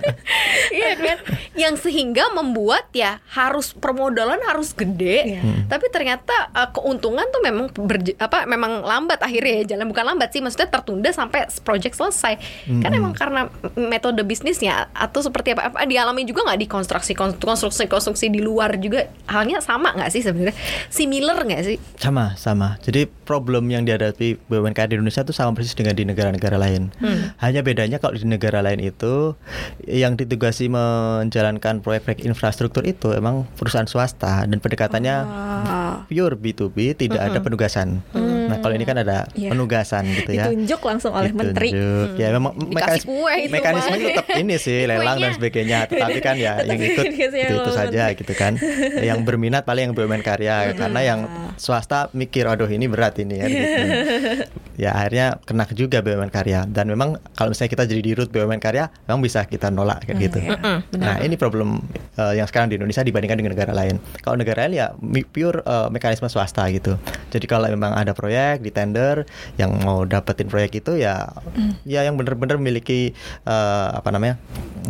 iya 0.76 0.92
kan? 0.94 1.18
Yang 1.52 1.74
sehingga 1.82 2.30
membuat 2.30 2.88
ya 2.92 3.18
harus 3.28 3.72
permodalan 3.72 4.38
harus 4.42 4.72
gede 4.72 5.18
Iya. 5.36 5.42
tapi 5.66 5.88
ternyata 5.88 6.52
uh, 6.52 6.70
keuntungan 6.70 7.26
tuh 7.26 7.40
memang 7.40 7.66
berj- 7.72 8.14
apa 8.16 8.44
memang 8.44 8.80
lambat 8.80 9.18
akhirnya 9.18 9.64
ya 9.64 9.74
jalan 9.74 9.88
bukan 9.88 10.04
lambat 10.06 10.30
sih 10.30 10.40
maksudnya 10.40 10.68
tertunda 10.86 11.10
sampai 11.10 11.50
project 11.66 11.98
selesai 11.98 12.38
kan 12.78 12.94
emang 12.94 13.10
karena 13.10 13.50
metode 13.74 14.22
bisnisnya 14.22 14.86
atau 14.94 15.18
seperti 15.18 15.58
apa, 15.58 15.74
apa 15.74 15.82
dialami 15.82 16.22
juga 16.22 16.46
nggak 16.46 16.62
di 16.62 16.68
konstruksi 16.70 17.18
konstruksi 17.18 17.90
konstruksi 17.90 18.30
di 18.30 18.38
luar 18.38 18.78
juga 18.78 19.10
halnya 19.26 19.58
sama 19.58 19.90
nggak 19.98 20.14
sih 20.14 20.22
sebenarnya 20.22 20.54
similar 20.86 21.42
nggak 21.42 21.62
sih 21.66 21.76
Sama, 21.98 22.38
sama. 22.38 22.78
Jadi 22.86 23.10
problem 23.26 23.66
yang 23.66 23.82
dihadapi 23.82 24.38
BUMN 24.46 24.70
di 24.76 24.94
Indonesia 24.94 25.26
itu 25.26 25.34
sama 25.34 25.58
persis 25.58 25.74
dengan 25.74 25.98
di 25.98 26.06
negara-negara 26.06 26.54
lain. 26.54 26.94
Hanya 27.42 27.66
bedanya 27.66 27.98
kalau 27.98 28.14
di 28.14 28.22
negara 28.22 28.62
lain 28.62 28.78
itu 28.78 29.34
yang 29.82 30.14
ditugasi 30.14 30.70
menjalankan 30.70 31.82
proyek-proyek 31.82 32.22
infrastruktur 32.22 32.86
itu 32.86 33.10
emang 33.10 33.42
perusahaan 33.58 33.90
swasta 33.90 34.46
dan 34.46 34.62
pendekatannya 34.62 35.16
Ah. 35.26 36.06
pure 36.06 36.36
B2B, 36.38 36.94
tidak 36.94 37.32
ada 37.32 37.38
penugasan. 37.42 38.04
Nah, 38.46 38.58
kalau 38.62 38.74
ini 38.74 38.84
kan 38.86 38.96
ada 38.96 39.26
Iya. 39.34 39.50
penugasan 39.52 40.06
gitu 40.08 40.30
ya. 40.32 40.46
Ditunjuk 40.48 40.80
langsung 40.80 41.12
oleh 41.12 41.30
menteri. 41.30 41.70
Ditunjuk. 41.74 42.08
Ya 42.16 42.28
memang 42.30 42.52
mekanis- 42.56 43.04
kue 43.04 43.34
itu, 43.36 43.52
mekanisme 43.52 43.96
tetap 43.98 44.26
ini 44.34 44.54
sih 44.56 44.78
lelang 44.90 45.18
dan 45.18 45.34
sebagainya. 45.34 45.78
Tetapi 45.90 46.18
kan 46.22 46.36
ya 46.38 46.62
yang 46.62 46.78
ikut 46.78 47.04
itu, 47.06 47.36
itu 47.36 47.70
saja 47.72 48.10
gitu 48.14 48.32
kan. 48.32 48.54
Yang 48.98 49.18
berminat 49.26 49.66
paling 49.66 49.90
yang 49.90 49.94
BUMN 49.94 50.22
karya 50.22 50.72
karena 50.72 51.00
yang 51.02 51.20
swasta 51.56 52.08
mikir 52.12 52.46
aduh 52.46 52.68
ini 52.68 52.86
berat 52.86 53.18
ini 53.18 53.34
ya 53.38 53.46
gitu. 53.46 53.66
Ya 54.76 54.92
akhirnya 54.92 55.40
kena 55.48 55.64
juga 55.72 56.04
BUMN 56.04 56.28
karya 56.28 56.68
dan 56.68 56.92
memang 56.92 57.16
kalau 57.32 57.48
misalnya 57.48 57.72
kita 57.72 57.88
jadi 57.88 58.02
di 58.04 58.12
root 58.12 58.28
BUMN 58.28 58.60
karya 58.60 58.92
memang 59.08 59.24
bisa 59.24 59.48
kita 59.48 59.72
nolak 59.72 60.04
kayak 60.04 60.28
gitu. 60.28 60.38
Nah, 61.00 61.16
ini 61.24 61.40
problem 61.40 61.80
uh, 62.20 62.36
yang 62.36 62.44
sekarang 62.44 62.68
di 62.68 62.76
Indonesia 62.76 63.00
dibandingkan 63.00 63.40
dengan 63.40 63.56
negara 63.56 63.72
lain. 63.72 63.96
Kalau 64.20 64.36
negara 64.36 64.68
lain 64.68 64.76
ya 64.76 64.92
pure 65.32 65.64
uh, 65.64 65.88
mekanisme 65.88 66.28
swasta 66.28 66.68
gitu. 66.68 67.00
Jadi 67.32 67.48
kalau 67.48 67.72
memang 67.72 67.96
ada 67.96 68.12
proyek 68.12 68.35
di 68.60 68.70
tender 68.70 69.24
yang 69.56 69.72
mau 69.82 70.04
dapetin 70.04 70.46
proyek 70.46 70.84
itu 70.84 71.00
ya 71.00 71.30
ya 71.88 72.04
yang 72.04 72.14
benar-benar 72.20 72.60
memiliki 72.60 73.16
uh, 73.48 73.96
apa 73.96 74.08
namanya? 74.12 74.36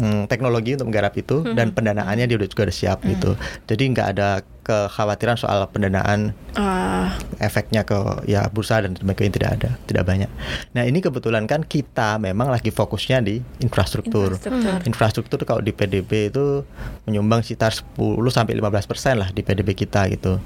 mm, 0.01 0.29
teknologi 0.29 0.77
untuk 0.77 0.93
menggarap 0.93 1.15
itu 1.17 1.43
dan 1.57 1.73
pendanaannya 1.73 2.27
dia 2.29 2.37
udah 2.37 2.49
juga 2.49 2.63
udah 2.69 2.77
siap 2.77 2.99
gitu. 3.07 3.39
Jadi 3.65 3.85
nggak 3.95 4.09
ada 4.17 4.29
kekhawatiran 4.67 5.39
soal 5.39 5.63
pendanaan 5.71 6.35
Ah, 6.57 7.13
efeknya 7.37 7.85
ke 7.85 8.25
ya 8.25 8.49
bursa 8.49 8.81
dan 8.81 8.97
sebagainya 8.97 9.33
tidak 9.37 9.51
ada, 9.61 9.71
tidak 9.85 10.09
banyak. 10.09 10.31
Nah 10.73 10.89
ini 10.89 11.05
kebetulan 11.05 11.45
kan 11.45 11.61
kita 11.61 12.17
memang 12.17 12.49
lagi 12.49 12.73
fokusnya 12.73 13.21
di 13.21 13.45
infrastruktur. 13.61 14.41
Infrastruktur. 14.41 14.81
Infrastruktur 14.89 15.41
kalau 15.45 15.61
di 15.61 15.77
PDB 15.77 16.33
itu 16.33 16.65
menyumbang 17.05 17.45
sekitar 17.45 17.77
10 17.77 17.93
sampai 18.33 18.57
15 18.57 18.89
persen 18.89 19.21
lah 19.21 19.29
di 19.37 19.45
PDB 19.45 19.77
kita 19.77 20.09
gitu. 20.09 20.41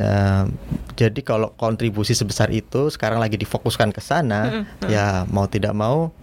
Nah, 0.00 0.48
jadi 0.96 1.20
kalau 1.20 1.52
kontribusi 1.60 2.16
sebesar 2.16 2.48
itu 2.48 2.88
sekarang 2.88 3.20
lagi 3.20 3.36
difokuskan 3.36 3.92
ke 3.92 4.00
sana, 4.00 4.64
ya 4.88 5.28
mau 5.28 5.52
tidak 5.52 5.76
mau 5.76 6.16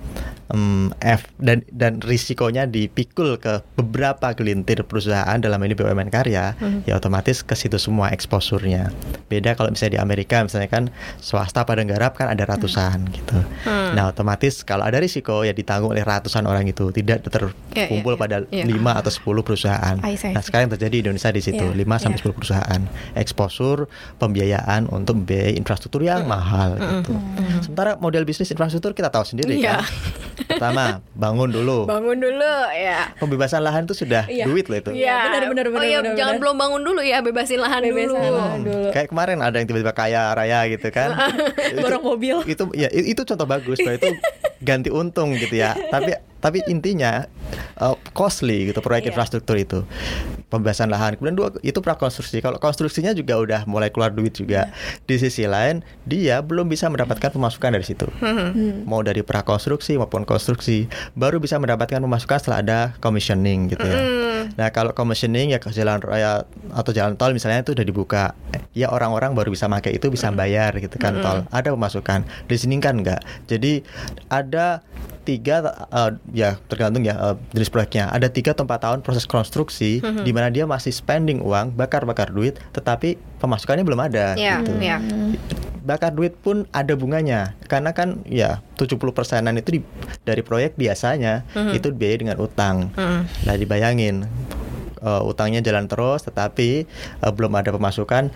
em, 0.50 0.90
F 1.06 1.30
dan 1.38 1.62
dan 1.70 2.02
risikonya 2.02 2.66
dipikul 2.66 3.38
ke 3.38 3.62
beberapa 3.78 4.34
gelintir 4.34 4.82
perusahaan 4.90 5.38
dalam 5.38 5.62
ini 5.62 5.78
BUMN 5.78 6.10
karya, 6.10 6.58
ya 6.90 6.98
otomatis 6.98 7.29
ke 7.40 7.54
situ 7.54 7.78
semua 7.78 8.10
eksposurnya. 8.10 8.90
Beda 9.26 9.54
kalau 9.54 9.70
misalnya 9.70 9.98
di 9.98 10.02
Amerika 10.02 10.42
misalnya 10.42 10.68
kan 10.68 10.84
swasta 11.18 11.62
pada 11.62 11.82
garap 11.82 12.14
kan 12.14 12.28
ada 12.28 12.44
ratusan 12.44 13.06
gitu. 13.10 13.38
Nah 13.66 14.08
otomatis 14.08 14.62
kalau 14.62 14.84
ada 14.84 14.98
risiko 14.98 15.42
ya 15.42 15.52
ditanggung 15.52 15.90
oleh 15.90 16.02
ratusan 16.02 16.44
orang 16.44 16.66
itu, 16.66 16.90
tidak 16.92 17.22
Ya, 17.70 17.86
terkumpul 17.86 18.14
ya, 18.14 18.20
pada 18.20 18.36
ya. 18.50 18.64
5 18.64 18.74
atau 18.96 19.12
10 19.12 19.42
perusahaan. 19.42 19.96
I 20.02 20.14
see, 20.14 20.28
I 20.28 20.34
Nah 20.34 20.40
see. 20.40 20.48
sekarang 20.48 20.64
yang 20.66 20.74
terjadi 20.76 20.96
di 20.96 21.02
Indonesia 21.04 21.30
di 21.30 21.42
situ 21.42 21.64
Iya, 21.64 21.78
5 21.78 21.96
sampai. 21.98 22.18
10 22.20 22.34
perusahaan 22.34 22.82
eksposur 23.14 23.86
pembiayaan 24.18 24.88
untuk 24.88 25.18
membiayai 25.18 25.54
infrastruktur 25.54 26.02
yang 26.02 26.26
mahal 26.26 26.76
gitu. 26.76 27.14
Sementara 27.62 27.96
model 27.98 28.24
bisnis 28.24 28.50
infrastruktur 28.50 28.92
kita 28.92 29.08
tahu 29.08 29.24
sendiri 29.24 29.56
Iya. 29.56 29.80
kan. 29.80 29.86
Pertama 30.50 30.84
bangun 31.14 31.48
dulu. 31.48 31.86
bangun 31.86 32.18
dulu 32.18 32.52
ya 32.72 33.12
Pembebasan 33.16 33.62
lahan 33.62 33.84
itu 33.84 33.94
sudah 33.94 34.26
Iya. 34.26 34.44
duit 34.44 34.66
loh 34.66 34.78
itu. 34.78 34.92
Iya. 34.94 35.30
benar, 35.30 35.42
benar, 35.48 35.66
oh 35.66 35.72
benar, 35.72 35.86
iya, 35.86 36.00
benar, 36.00 36.16
jangan 36.16 36.34
benar. 36.34 36.42
belum 36.42 36.56
bangun 36.58 36.82
dulu 36.82 37.02
ya, 37.02 37.19
bebasin 37.22 37.58
lahan 37.58 37.82
Bebasin 37.82 38.10
dulu. 38.10 38.36
lahan. 38.36 38.60
dulu. 38.62 38.88
Kayak 38.90 39.08
kemarin 39.08 39.38
ada 39.40 39.56
yang 39.56 39.68
tiba-tiba 39.68 39.92
kaya 39.92 40.32
raya 40.32 40.60
gitu 40.68 40.88
kan. 40.90 41.10
Itu- 41.72 41.82
Borong 41.82 42.04
mobil. 42.04 42.36
Itu 42.44 42.64
ya 42.74 42.88
itu 42.90 43.22
contoh 43.24 43.46
bagus 43.46 43.78
bahwa 43.78 43.96
itu 43.96 44.10
ganti 44.68 44.90
untung 44.90 45.34
gitu 45.34 45.56
ya. 45.56 45.74
Tapi 45.88 46.12
tapi 46.38 46.64
intinya 46.66 47.28
uh, 47.76 47.96
costly 48.12 48.68
gitu 48.68 48.80
proyek 48.80 49.06
Iya. 49.06 49.10
infrastruktur 49.12 49.56
itu. 49.56 49.80
Pembebasan 50.50 50.90
lahan. 50.90 51.14
Kemudian 51.16 51.38
dua 51.38 51.54
itu 51.62 51.78
prakonstruksi. 51.78 52.42
Kalau 52.42 52.58
konstruksinya 52.58 53.14
juga 53.14 53.38
udah 53.38 53.62
mulai 53.70 53.94
keluar 53.94 54.10
duit 54.10 54.34
juga. 54.34 54.74
Di 55.06 55.22
sisi 55.22 55.46
lain 55.46 55.86
dia 56.10 56.42
belum 56.42 56.66
bisa 56.66 56.90
mendapatkan 56.90 57.30
pemasukan 57.30 57.78
dari 57.78 57.86
situ. 57.86 58.10
Mau 58.90 59.06
dari 59.06 59.22
prakonstruksi 59.22 60.02
maupun 60.02 60.26
konstruksi 60.26 60.90
baru 61.14 61.38
bisa 61.38 61.62
mendapatkan 61.62 62.02
pemasukan 62.02 62.38
setelah 62.42 62.60
ada 62.66 62.80
commissioning 62.98 63.70
gitu 63.70 63.86
ya. 63.86 64.00
Nah, 64.58 64.74
kalau 64.74 64.98
commissioning 64.98 65.54
ya 65.54 65.62
ke 65.62 65.70
jalan 65.70 66.02
raya 66.02 66.50
atau 66.74 66.92
jalan 66.96 67.14
tol 67.14 67.32
misalnya 67.32 67.62
itu 67.62 67.78
udah 67.78 67.86
dibuka. 67.86 68.34
Ya 68.74 68.90
orang-orang 68.90 69.38
baru 69.38 69.54
bisa 69.54 69.70
pakai 69.70 70.02
itu 70.02 70.10
bisa 70.10 70.34
bayar 70.34 70.74
gitu 70.82 70.98
kan 70.98 71.22
tol. 71.22 71.46
Ada 71.54 71.78
pemasukan. 71.78 72.26
Di 72.50 72.56
sini 72.58 72.82
kan 72.82 73.06
enggak. 73.06 73.22
Jadi 73.46 73.86
ada 74.34 74.82
tiga 75.30 75.56
eh, 75.88 76.12
ya 76.34 76.58
tergantung 76.66 77.02
ya 77.02 77.14
eh, 77.14 77.36
jenis 77.52 77.70
proyeknya. 77.70 78.10
Ada 78.10 78.28
tiga 78.28 78.52
atau 78.52 78.66
empat 78.66 78.82
tahun 78.82 79.00
proses 79.00 79.24
konstruksi 79.24 80.02
di 80.02 80.32
mana 80.32 80.50
dia 80.50 80.66
masih 80.66 80.90
spending 80.90 81.40
uang 81.40 81.72
bakar-bakar 81.72 82.30
duit 82.30 82.58
tetapi 82.72 83.14
pemasukannya 83.38 83.84
belum 83.84 84.02
ada 84.02 84.34
Ya, 84.34 84.60
gitu. 84.60 84.74
ya. 84.80 84.98
bakar 85.80 86.12
duit 86.12 86.36
pun 86.36 86.66
ada 86.70 86.94
bunganya 86.94 87.58
karena 87.64 87.90
kan 87.92 88.22
ya 88.24 88.62
70 88.76 89.00
persenan 89.10 89.56
itu 89.56 89.80
di- 89.80 89.88
dari 90.22 90.42
proyek 90.42 90.74
biasanya 90.76 91.46
itu 91.72 91.90
dibiayai 91.90 92.20
dengan 92.20 92.38
utang. 92.38 92.90
Nah 93.40 93.56
dibayangin 93.56 94.26
eh, 95.00 95.22
utangnya 95.24 95.60
jalan 95.60 95.86
terus 95.86 96.22
tetapi 96.24 96.70
eh, 97.18 97.32
belum 97.32 97.54
ada 97.54 97.70
pemasukan 97.70 98.30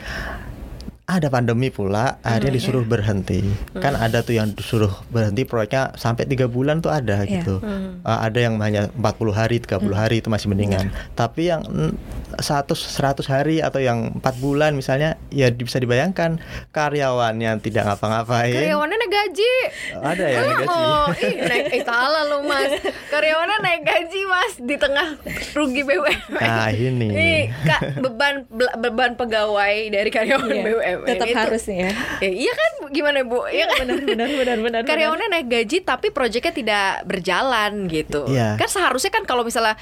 ada 1.04 1.28
pandemi 1.28 1.68
pula 1.68 2.16
akhirnya 2.24 2.56
disuruh 2.56 2.88
berhenti. 2.88 3.44
Kan 3.76 4.00
ada 4.00 4.24
tuh 4.24 4.40
yang 4.40 4.56
disuruh 4.56 5.04
berhenti 5.12 5.44
proyeknya 5.44 5.92
sampai 6.00 6.24
tiga 6.24 6.48
bulan 6.48 6.80
tuh 6.80 6.96
ada 6.96 7.28
Iya. 7.28 7.44
gitu. 7.44 7.60
Eh, 7.60 8.20
ada 8.24 8.40
yang 8.40 8.56
hanya 8.64 8.88
40 8.96 9.36
hari 9.36 9.60
30 9.60 9.92
hari 9.92 10.24
itu 10.24 10.32
masih 10.32 10.48
mendingan. 10.48 10.96
Tapi 11.12 11.52
yang 11.52 11.68
mm, 11.68 11.92
100 12.40 12.72
100 12.72 13.20
hari 13.28 13.60
atau 13.60 13.78
yang 13.78 14.16
empat 14.16 14.40
bulan 14.40 14.74
misalnya 14.74 15.20
ya 15.28 15.52
bisa 15.52 15.78
dibayangkan 15.78 16.40
karyawannya 16.72 17.60
tidak 17.60 17.84
ngapa-ngapain. 17.84 18.56
Karyawannya 18.56 18.96
naik 18.96 19.12
gaji. 19.12 19.54
ada 20.00 20.24
yang 20.24 20.42
naik 20.42 20.58
gaji. 20.64 20.72
Oh, 20.72 21.08
ih, 21.14 21.36
naik 21.44 21.66
eh, 21.68 21.84
salah 21.84 22.24
lo 22.26 22.48
mas. 22.48 22.72
Karyawannya 23.12 23.58
naik 23.60 23.82
gaji 23.84 24.22
mas 24.24 24.54
di 24.56 24.76
tengah 24.80 25.20
rugi 25.52 25.84
BUMN. 25.84 26.20
Nah, 26.32 26.72
ini. 26.72 27.08
Ih, 27.12 27.44
kak 27.68 28.00
beban 28.00 28.48
beban 28.80 29.12
pegawai 29.20 29.76
dari 29.92 30.10
karyawan 30.10 30.48
Iya, 30.48 30.64
BUMN 30.64 30.93
tetap 31.04 31.28
itu- 31.28 31.38
harus 31.38 31.64
ya. 31.66 31.90
Ya, 32.20 32.30
iya 32.30 32.52
kan 32.52 32.72
gimana 32.90 33.22
bu? 33.22 33.44
Iya 33.46 33.66
kan? 33.68 33.86
benar 33.86 34.00
benar 34.04 34.30
benar 34.30 34.58
benar. 34.60 34.80
Karyawannya 34.84 35.28
naik 35.30 35.48
gaji 35.48 35.78
tapi 35.82 36.08
proyeknya 36.10 36.52
tidak 36.52 36.88
berjalan 37.04 37.88
gitu. 37.88 38.28
Iya. 38.28 38.56
Kan 38.56 38.68
seharusnya 38.68 39.10
kan 39.10 39.24
kalau 39.24 39.42
misalnya 39.42 39.76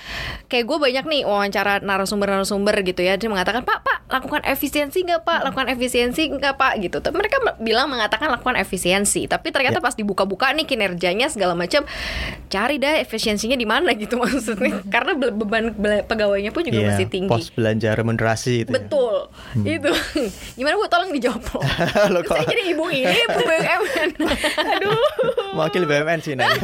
kayak 0.47 0.63
gue 0.63 0.77
banyak 0.77 1.03
nih 1.03 1.21
wawancara 1.23 1.79
narasumber-narasumber 1.79 2.75
gitu 2.83 3.01
ya 3.01 3.15
dia 3.15 3.27
mengatakan 3.27 3.61
Pak 3.61 3.79
Pak 3.79 3.97
lakukan 4.09 4.41
efisiensi 4.43 5.01
nggak 5.01 5.21
Pak 5.21 5.39
lakukan 5.43 5.67
efisiensi 5.69 6.29
nggak 6.29 6.55
Pak 6.55 6.73
gitu. 6.79 6.97
Tapi 6.99 7.15
mereka 7.15 7.37
bilang 7.57 7.87
mengatakan 7.87 8.29
lakukan 8.29 8.55
efisiensi 8.55 9.25
tapi 9.25 9.49
ternyata 9.49 9.73
Ya. 9.73 9.81
pas 9.81 9.93
dibuka-buka 9.93 10.51
nih 10.51 10.65
kinerjanya 10.65 11.25
segala 11.25 11.51
macam 11.51 11.87
cari 12.47 12.75
dah 12.77 12.99
efisiensinya 12.99 13.55
di 13.55 13.65
mana 13.65 13.95
gitu 13.97 14.15
maksudnya 14.15 14.83
karena 14.85 15.11
be- 15.13 15.33
beban 15.33 15.71
be- 15.71 16.03
pegawainya 16.03 16.51
pun 16.51 16.61
juga 16.61 16.77
Iya, 16.77 16.87
masih 16.91 17.07
tinggi. 17.07 17.31
pos 17.31 17.49
belanja 17.49 17.89
remunerasi 17.91 18.53
itu 18.61 18.69
ya. 18.69 18.75
Betul, 18.75 19.15
itu 19.63 19.91
gimana 20.57 20.75
bu? 20.75 20.85
Tolong 20.85 21.00
dijawab. 21.09 21.41
loh. 21.41 21.63
Lo 22.13 22.19
kok- 22.21 22.37
Saya 22.37 22.45
jadi 22.45 22.63
ibu 22.69 22.85
ini 22.87 23.09
ibu 23.09 23.39
BUMN. 23.41 24.09
Aduh. 24.77 25.01
Mewakili 25.57 25.85
BUMN 25.89 26.19
sih 26.21 26.37
nanya. 26.37 26.61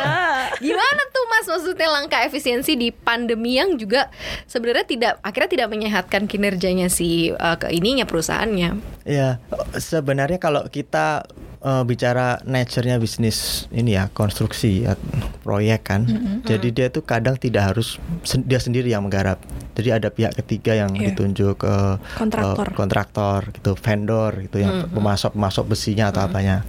Gimana 0.64 1.02
tuh 1.12 1.24
Mas 1.28 1.44
maksudnya 1.44 1.88
langkah 1.92 2.24
efisiensi 2.24 2.72
di 2.72 2.88
pandemi 2.88 3.60
yang 3.60 3.76
juga 3.76 4.08
sebenarnya 4.48 4.86
tidak 4.88 5.12
akhirnya 5.20 5.50
tidak 5.50 5.68
menyehatkan 5.68 6.24
kinerjanya 6.24 6.88
si 6.88 7.28
uh, 7.28 7.60
ke 7.60 7.68
ininya 7.68 8.08
perusahaannya. 8.08 8.70
Ya, 9.04 9.36
sebenarnya 9.76 10.40
kalau 10.40 10.64
kita 10.70 11.28
eh, 11.64 11.82
bicara 11.82 12.44
nature-nya 12.44 12.96
bisnis 12.96 13.64
ini 13.70 13.96
ya 13.96 14.06
konstruksi 14.08 14.84
ya, 14.84 15.00
proyek 15.40 15.80
kan. 15.82 16.04
Jadi 16.42 16.68
dia 16.70 16.86
tuh 16.88 17.00
kadang 17.02 17.34
tidak 17.34 17.72
harus 17.72 17.96
sen- 18.20 18.44
dia 18.44 18.56
sendiri 18.58 18.86
yang 18.86 19.00
menggarap. 19.00 19.40
Jadi 19.74 19.88
ada 19.90 20.06
pihak 20.06 20.36
ketiga 20.36 20.76
yang 20.76 20.92
Iya. 20.92 21.10
ditunjuk 21.10 21.58
ke 21.58 21.76
Kontraktor. 22.14 22.66
kontraktor 22.70 23.40
gitu, 23.50 23.74
vendor 23.74 24.30
gitu 24.40 24.60
yang 24.60 24.86
pemasok 24.86 25.32
pemasok 25.32 25.64
besinya 25.66 26.08
atau 26.08 26.22
apanya. 26.22 26.62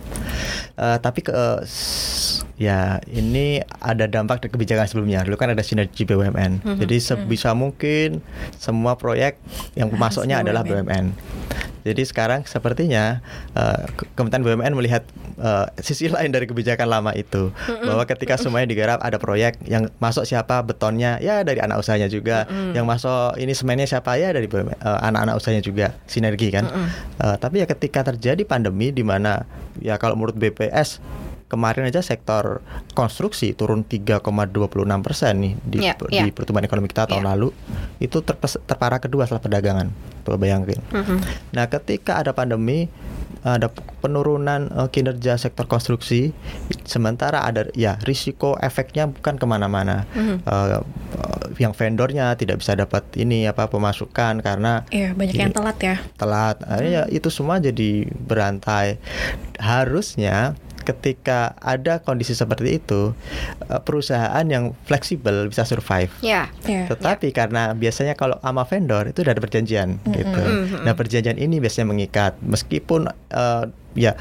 Eh, 0.74 0.98
tapi 0.98 1.22
ke 1.22 1.36
s- 1.62 2.42
ya 2.56 3.04
ini 3.12 3.60
ada 3.84 4.08
dampak 4.08 4.40
dari 4.40 4.52
kebijakan 4.56 4.88
sebelumnya. 4.88 5.28
Dulu 5.28 5.36
kan 5.36 5.52
ada 5.52 5.60
sinergi 5.60 6.08
BUMN. 6.08 6.64
Jadi 6.80 6.96
sebisa 6.98 7.52
mungkin 7.52 8.24
semua 8.56 8.96
proyek 8.96 9.36
yang 9.76 9.92
Harus 9.92 10.48
adalah 10.48 10.64
BUMN. 10.64 11.06
Jadi 11.86 12.02
sekarang 12.02 12.42
sepertinya 12.50 13.22
Ke- 13.94 14.10
Kementerian 14.18 14.42
BUMN 14.42 14.74
melihat 14.74 15.06
eh, 15.38 15.70
sisi 15.84 16.10
lain 16.16 16.34
dari 16.34 16.50
kebijakan 16.50 16.90
lama 16.90 17.12
itu. 17.14 17.54
Bahwa 17.86 18.08
ketika 18.08 18.40
semuanya 18.40 18.66
digarap 18.66 19.00
ada 19.06 19.22
proyek 19.22 19.62
yang 19.70 19.92
masuk 20.02 20.26
siapa 20.26 20.66
betonnya 20.66 21.22
ya 21.22 21.46
dari 21.46 21.62
anak 21.62 21.78
usahanya 21.84 22.10
juga, 22.10 22.50
yang 22.74 22.90
masuk 22.90 23.38
ini 23.38 23.54
semennya 23.54 23.86
siapa 23.86 24.18
ya 24.18 24.34
dari 24.34 24.50
BUMN, 24.50 24.80
eh, 24.80 25.00
anak-anak 25.06 25.36
usahanya 25.38 25.62
juga. 25.62 25.94
Sinergi 26.10 26.50
kan. 26.50 26.66
Eh, 27.20 27.36
tapi 27.38 27.62
ya 27.62 27.68
ketika 27.70 28.02
terjadi 28.02 28.42
pandemi 28.48 28.90
di 28.90 29.04
mana 29.06 29.46
ya 29.78 30.00
kalau 30.00 30.16
menurut 30.18 30.34
BPS 30.40 31.04
kemarin 31.46 31.86
aja 31.86 32.02
sektor 32.02 32.66
konstruksi 32.92 33.54
turun 33.54 33.82
3,26 33.82 34.26
persen 35.00 35.34
nih 35.38 35.54
di, 35.60 35.78
Ya, 35.80 35.94
di 35.96 36.10
ya. 36.12 36.26
pertumbuhan 36.28 36.64
ekonomi 36.64 36.88
kita 36.88 37.06
tahun 37.06 37.22
Ya. 37.22 37.30
lalu 37.32 37.54
itu 38.00 38.18
terpes- 38.20 38.62
terparah 38.62 38.98
kedua 38.98 39.24
setelah 39.24 39.42
perdagangan. 39.42 39.88
Coba 40.22 40.38
bayangin. 40.38 40.82
Nah, 41.52 41.66
ketika 41.68 42.18
ada 42.18 42.32
pandemi, 42.32 42.90
ada 43.42 43.70
penurunan 44.02 44.74
eh, 44.74 44.90
kinerja 44.90 45.38
sektor 45.38 45.66
konstruksi, 45.66 46.34
sementara 46.82 47.40
ada 47.40 47.70
ya 47.72 48.02
risiko 48.02 48.58
efeknya 48.58 49.06
bukan 49.06 49.38
ke 49.38 49.46
mana-mana. 49.46 50.10
Eh, 50.12 50.42
eh, 50.42 50.82
yang 51.56 51.72
vendornya 51.72 52.34
tidak 52.34 52.58
bisa 52.58 52.74
dapat 52.74 53.06
ini 53.14 53.46
apa 53.46 53.70
pemasukan 53.70 54.42
karena 54.42 54.82
Iya, 54.90 55.14
banyak 55.14 55.36
yang 55.36 55.54
Iya. 55.54 55.56
telat 55.56 55.78
ya. 55.80 55.96
telat. 56.16 56.58
Akhirnya 56.60 56.92
ya 56.92 57.04
itu 57.08 57.30
semua 57.30 57.62
jadi 57.62 58.10
berantai. 58.18 58.98
Harusnya 59.60 60.58
ketika 60.86 61.58
ada 61.60 62.00
kondisi 62.06 62.38
seperti 62.38 62.78
itu, 62.78 63.18
eh, 63.68 63.82
perusahaan 63.82 64.46
yang 64.46 64.78
fleksibel 64.86 65.50
bisa 65.50 65.66
survive. 65.66 66.14
Ya. 66.22 66.54
Iya. 66.64 66.94
Tetapi 66.94 67.34
karena 67.34 67.74
biasanya 67.74 68.14
kalau 68.14 68.38
sama 68.40 68.64
vendor 68.70 69.10
itu 69.10 69.26
ada 69.26 69.42
perjanjian 69.42 69.98
gitu. 70.14 70.42
Nah 70.86 70.94
perjanjian 70.94 71.42
ini 71.42 71.58
biasanya 71.58 71.90
mengikat 71.90 72.38
meskipun 72.46 73.10
eh, 73.34 73.66
ya 73.96 74.14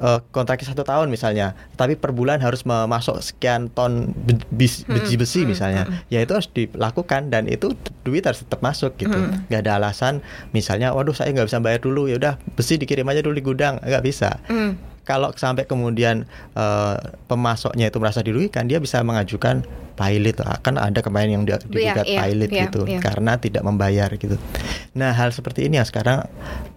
eh, 0.00 0.20
kontraknya 0.32 0.72
satu 0.72 0.80
tahun 0.80 1.12
misalnya, 1.12 1.52
tapi 1.76 1.94
per 1.94 2.10
bulan 2.10 2.40
harus 2.40 2.64
memasok 2.64 3.20
sekian 3.20 3.68
ton 3.68 4.16
bis- 4.48 4.88
biji 4.88 5.14
besi 5.14 5.44
misalnya, 5.44 5.84
ya 6.08 6.24
itu 6.24 6.32
harus 6.32 6.48
dilakukan 6.48 7.28
dan 7.28 7.44
itu 7.44 7.76
duit 8.02 8.24
harus 8.24 8.40
tetap 8.40 8.64
masuk 8.64 8.96
gitu. 8.96 9.12
Nggak 9.52 9.60
ada 9.68 9.72
alasan 9.76 10.24
misalnya, 10.50 10.96
waduh 10.96 11.12
saya 11.12 11.30
nggak 11.30 11.52
bisa 11.52 11.60
bayar 11.60 11.84
dulu 11.84 12.08
ya 12.08 12.16
udah 12.16 12.34
besi 12.56 12.80
dikirim 12.80 13.04
aja 13.06 13.20
dulu 13.20 13.36
di 13.36 13.44
gudang, 13.44 13.76
nggak 13.84 14.02
bisa. 14.02 14.40
Kalau 15.04 15.32
sampai 15.36 15.68
kemudian 15.68 16.24
eh, 16.56 16.96
pemasoknya 17.28 17.92
itu 17.92 18.00
merasa 18.00 18.24
dirugikan, 18.24 18.64
dia 18.64 18.80
bisa 18.80 19.04
mengajukan 19.04 19.64
pilot 20.00 20.36
lah. 20.40 20.56
Kan 20.58 20.80
ada 20.80 21.04
kemarin 21.04 21.36
yang 21.36 21.44
dia- 21.44 21.60
digugat 21.60 22.08
iya, 22.08 22.24
pilot 22.24 22.48
iya, 22.48 22.62
gitu 22.64 22.88
iya. 22.88 23.00
karena 23.04 23.36
tidak 23.36 23.60
membayar 23.60 24.08
gitu. 24.16 24.40
Nah, 24.90 25.12
hal 25.12 25.30
seperti 25.30 25.68
ini 25.68 25.76
yang 25.76 25.84
sekarang 25.84 26.24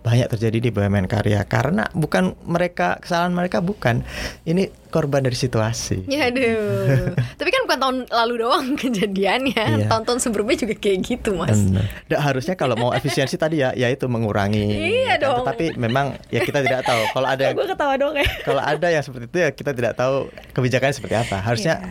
banyak 0.04 0.28
terjadi 0.28 0.60
di 0.60 0.70
BUMN 0.70 1.08
karya 1.08 1.48
karena 1.48 1.88
bukan 1.96 2.36
mereka 2.44 3.00
kesalahan 3.00 3.32
mereka 3.32 3.64
bukan. 3.64 4.04
Ini 4.44 4.68
korban 4.92 5.24
dari 5.24 5.34
situasi. 5.34 6.06
Ya 6.06 6.30
aduh. 6.30 7.16
Tapi 7.40 7.50
kan 7.50 7.66
bukan 7.66 7.80
tahun 7.80 7.98
lalu 8.12 8.34
doang 8.38 8.66
kejadiannya. 8.84 9.66
Iya. 9.80 9.88
Tahun-tahun 9.88 10.20
sebelumnya 10.20 10.60
juga 10.60 10.76
kayak 10.76 11.00
gitu, 11.02 11.34
Mas. 11.34 11.58
Benar. 11.58 11.88
Nah, 11.88 12.20
harusnya 12.22 12.54
kalau 12.54 12.76
mau 12.76 12.92
efisiensi 12.92 13.34
tadi 13.34 13.64
ya, 13.64 13.72
yaitu 13.74 14.06
mengurangi. 14.06 14.68
Iya 14.68 15.18
kan. 15.18 15.24
dong. 15.24 15.38
Tetapi 15.48 15.66
memang 15.76 16.06
ya 16.28 16.44
kita 16.44 16.60
tidak 16.62 16.84
tahu. 16.84 17.02
Kalau 17.10 17.28
ada 17.34 17.42
yang 17.42 17.56
Gue 17.56 17.66
ketawa 17.66 17.94
dong 17.96 18.14
ya. 18.14 18.28
kalau 18.44 18.62
ada 18.62 18.88
yang 18.90 19.02
seperti 19.02 19.26
itu 19.26 19.38
ya 19.40 19.50
kita 19.50 19.72
tidak 19.72 19.94
tahu 19.96 20.28
kebijakannya 20.52 20.94
seperti 20.94 21.16
apa. 21.16 21.38
Harusnya 21.40 21.82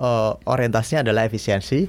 eh, 0.00 0.32
orientasinya 0.48 1.04
adalah 1.04 1.28
efisiensi. 1.28 1.86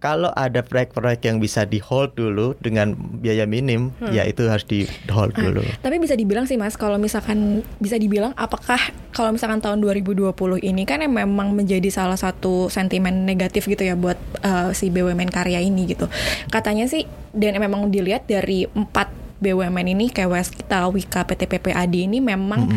Kalau 0.00 0.32
ada 0.32 0.64
proyek-proyek 0.64 1.28
yang 1.28 1.36
bisa 1.44 1.68
di 1.68 1.76
hold 1.76 2.16
dulu 2.16 2.56
dengan 2.56 2.96
biaya 2.96 3.44
minim, 3.44 3.92
ya 4.08 4.24
itu 4.24 4.48
harus 4.48 4.64
di 4.64 4.88
hold 5.12 5.36
dulu. 5.36 5.60
Tapi 5.84 6.00
bisa 6.00 6.16
dibilang 6.16 6.48
sih 6.48 6.56
Mas, 6.56 6.80
kalau 6.80 6.96
misalkan 6.96 7.60
bisa 7.76 8.00
dibilang 8.00 8.32
apakah 8.32 8.80
kalau 9.12 9.36
misalkan 9.36 9.60
tahun 9.60 9.84
2020 9.84 10.32
ini 10.64 10.88
kan 10.88 11.04
yang 11.04 11.12
memang 11.12 11.52
menjadi 11.52 11.92
salah 11.92 12.16
satu 12.16 12.72
sentimen 12.72 13.28
negatif 13.28 13.68
gitu 13.68 13.84
ya 13.84 13.92
buat 13.92 14.16
eh, 14.40 14.72
si 14.72 14.88
BUMN 14.88 15.28
karya 15.28 15.60
ini 15.60 15.84
gitu. 15.92 16.08
Katanya 16.48 16.88
sih 16.88 17.04
dan 17.36 17.60
memang 17.60 17.92
dilihat 17.92 18.24
dari 18.24 18.64
empat 18.64 19.20
BUMN 19.40 19.96
ini 19.96 20.12
kayak 20.12 20.30
Waskita, 20.36 20.84
Wika, 20.92 21.24
PT 21.24 21.48
PPAD 21.48 21.94
ini 21.96 22.20
memang 22.20 22.68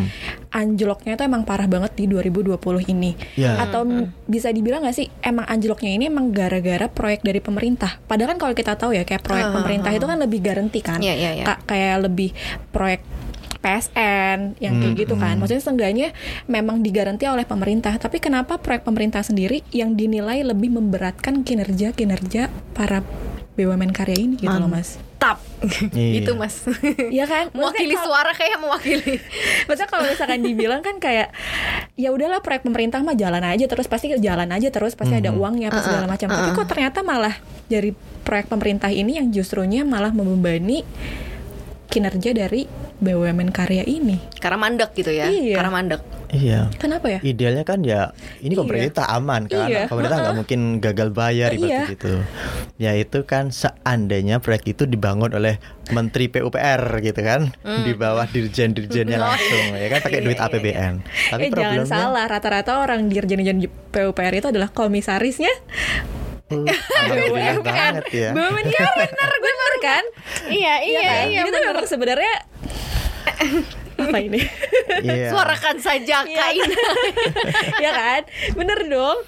anjloknya 0.53 1.17
itu 1.17 1.23
emang 1.23 1.41
parah 1.41 1.65
banget 1.65 1.91
di 1.95 2.05
2020 2.05 2.53
ini. 2.87 3.17
Ya. 3.33 3.57
Atau 3.59 3.83
m- 3.83 4.13
bisa 4.23 4.47
dibilang 4.47 4.81
nggak 4.81 4.93
sih 4.93 5.09
emang 5.19 5.43
anjloknya 5.43 5.91
ini 5.91 6.05
emang 6.05 6.29
gara-gara 6.29 6.85
proyek 6.85 7.21
dari 7.21 7.41
pemerintah. 7.41 7.97
Padahal 7.99 8.31
kan 8.31 8.39
kalau 8.39 8.53
kita 8.53 8.73
tahu 8.73 8.93
ya 8.93 9.01
kayak 9.01 9.19
proyek 9.19 9.43
Ah, 9.43 9.51
pemerintah 9.51 9.91
itu 9.91 10.05
kan 10.05 10.15
lebih 10.15 10.39
garanti 10.39 10.79
kan. 10.79 11.01
Iya, 11.01 11.13
iya. 11.33 11.43
Ka- 11.43 11.65
kayak 11.65 12.05
lebih 12.05 12.29
proyek 12.69 13.01
PSN 13.59 14.59
yang 14.59 14.75
kayak 14.77 14.95
gitu 14.99 15.15
kan. 15.15 15.39
Maksudnya 15.39 15.63
seenggaknya 15.63 16.07
memang 16.45 16.83
digaranti 16.83 17.23
oleh 17.25 17.43
pemerintah. 17.43 17.95
Tapi 17.95 18.19
kenapa 18.19 18.59
proyek 18.59 18.83
pemerintah 18.83 19.23
sendiri 19.23 19.63
yang 19.71 19.95
dinilai 19.95 20.43
lebih 20.43 20.69
memberatkan 20.69 21.41
kinerja-kinerja 21.41 22.47
para 22.71 23.01
BUMN 23.53 23.89
karya 23.89 24.19
ini 24.19 24.35
gitu 24.35 24.51
loh 24.51 24.67
Mas. 24.67 24.99
Iya. 25.93 26.23
Itu, 26.23 26.35
Mas. 26.35 26.63
Iya 27.09 27.25
kan? 27.25 27.45
mewakili 27.55 27.95
suara 27.95 28.31
kayak 28.35 28.57
mewakili. 28.59 29.21
Maksudnya 29.67 29.89
kalau 29.89 30.03
misalkan 30.07 30.41
dibilang 30.43 30.81
kan 30.83 30.99
kayak 30.99 31.31
ya 31.95 32.09
udahlah 32.11 32.43
proyek 32.43 32.65
pemerintah 32.67 32.99
mah 32.99 33.15
jalan 33.15 33.43
aja 33.43 33.65
terus 33.69 33.87
pasti 33.87 34.11
jalan 34.17 34.49
aja 34.51 34.67
terus 34.73 34.97
pasti 34.97 35.15
ada 35.15 35.31
uangnya 35.31 35.71
apa 35.71 35.79
segala 35.81 36.05
macam. 36.09 36.27
Tapi 36.29 36.49
kok 36.51 36.67
ternyata 36.67 36.99
malah 37.05 37.35
dari 37.71 37.95
proyek 38.23 38.51
pemerintah 38.51 38.89
ini 38.91 39.19
yang 39.21 39.27
justrunya 39.31 39.87
malah 39.87 40.11
membebani 40.11 40.83
kinerja 41.93 42.33
dari 42.33 42.65
BUMN 42.97 43.49
karya 43.53 43.85
ini. 43.85 44.17
Karena 44.41 44.57
mandek 44.57 44.97
gitu 44.97 45.11
ya. 45.13 45.29
Iya. 45.29 45.61
Karena 45.61 45.71
mandek. 45.71 46.01
Iya. 46.33 46.73
Kenapa 46.81 47.05
ya? 47.07 47.19
Idealnya 47.21 47.61
kan 47.61 47.85
ya 47.85 48.09
ini 48.41 48.57
Iya. 48.57 48.61
pemerintah 48.65 49.05
aman 49.13 49.45
kan, 49.45 49.69
Iya. 49.69 49.85
pemerintah 49.85 50.17
nggak 50.17 50.35
mungkin 50.41 50.59
gagal 50.81 51.09
bayar 51.13 51.53
Iya. 51.53 51.61
ibarat 51.61 51.89
gitu. 51.93 52.13
Ya 52.81 52.91
itu 52.97 53.19
kan 53.23 53.53
seandainya 53.53 54.41
proyek 54.41 54.73
itu 54.73 54.89
dibangun 54.89 55.31
oleh 55.31 55.61
Menteri 55.93 56.27
PUPR 56.27 56.81
gitu 56.99 57.21
kan, 57.21 57.53
di 57.85 57.93
bawah 57.93 58.25
dirjen-dirjennya 58.25 59.21
langsung 59.29 59.77
ya 59.77 59.87
kan 59.87 59.99
pakai 60.01 60.19
duit 60.25 60.35
Iya, 60.35 60.47
iya, 60.49 60.49
APBN. 60.49 60.93
Tapi 61.03 61.41
eh 61.45 61.49
jangan 61.49 61.53
problemnya 61.53 61.85
salah, 61.85 62.25
rata-rata 62.25 62.71
orang 62.81 63.05
dirjen-dirjen 63.07 63.61
PUPR 63.93 64.33
itu 64.33 64.47
adalah 64.49 64.73
komisarisnya 64.73 65.53
uh, 66.53 66.65
alhamdulillah 66.99 67.61
banget 67.61 68.05
ya. 68.11 68.29
BUMN 68.33 68.65
karya 68.67 68.91
bener, 68.97 69.31
bener 69.37 69.73
kan? 69.81 70.03
Iya, 70.49 70.73
iya, 70.81 71.01
kan? 71.01 71.25
iya. 71.29 71.39
Tuh 71.45 71.61
memang 71.61 71.87
sebenarnya 71.87 72.33
apa 74.03 74.17
ini? 74.19 74.41
Iya. 75.03 75.33
Suarakan 75.33 75.77
saja 75.79 76.21
Iya. 76.21 76.37
kain. 76.37 76.69
ya 77.83 77.91
kan? 77.91 78.21
Bener 78.53 78.79
dong. 78.85 79.19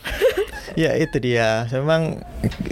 Ya 0.76 0.94
itu 0.96 1.18
dia. 1.18 1.66
Memang 1.74 2.22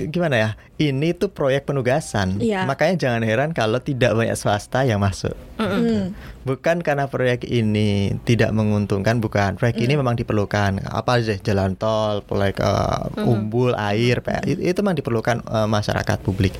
gimana 0.10 0.36
ya? 0.36 0.50
Ini 0.78 1.16
tuh 1.16 1.32
proyek 1.32 1.66
penugasan. 1.66 2.38
Iya. 2.38 2.68
Makanya 2.68 2.96
jangan 3.00 3.24
heran 3.24 3.52
kalau 3.52 3.80
tidak 3.80 4.14
banyak 4.14 4.36
swasta 4.36 4.84
yang 4.84 5.00
masuk. 5.00 5.34
Hmm. 5.58 6.12
Bukan 6.44 6.84
karena 6.84 7.08
proyek 7.08 7.44
ini 7.44 8.20
tidak 8.24 8.52
menguntungkan, 8.52 9.18
bukan. 9.18 9.56
Proyek 9.56 9.80
ini 9.80 9.96
memang 9.96 10.14
diperlukan. 10.14 10.84
Apa 10.84 11.24
aja 11.24 11.40
jalan 11.40 11.74
tol, 11.74 12.20
proyek 12.22 12.60
uh, 12.60 13.08
umbul, 13.24 13.72
air, 13.74 14.20
PA, 14.20 14.44
itu, 14.44 14.60
itu 14.60 14.80
memang 14.80 15.00
diperlukan 15.00 15.40
uh, 15.48 15.66
masyarakat 15.66 16.20
publik. 16.20 16.52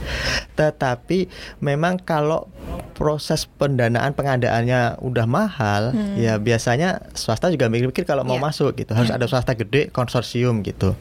Tetapi 0.56 1.28
memang 1.60 2.00
kalau 2.00 2.48
proses 2.94 3.44
pendanaan 3.50 4.14
pengadaannya 4.14 5.02
udah 5.02 5.26
mahal, 5.26 5.92
ya 6.16 6.38
biasanya 6.38 7.04
swasta 7.12 7.50
juga 7.50 7.68
mikir-mikir 7.68 8.06
kalau 8.06 8.24
mau 8.24 8.40
Iya. 8.40 8.46
masuk 8.48 8.72
gitu. 8.80 8.94
Harus 8.94 9.12
ada 9.12 9.28
swasta 9.28 9.54
gede, 9.54 9.90
konsorsium 9.90 10.64
gitu. 10.64 10.96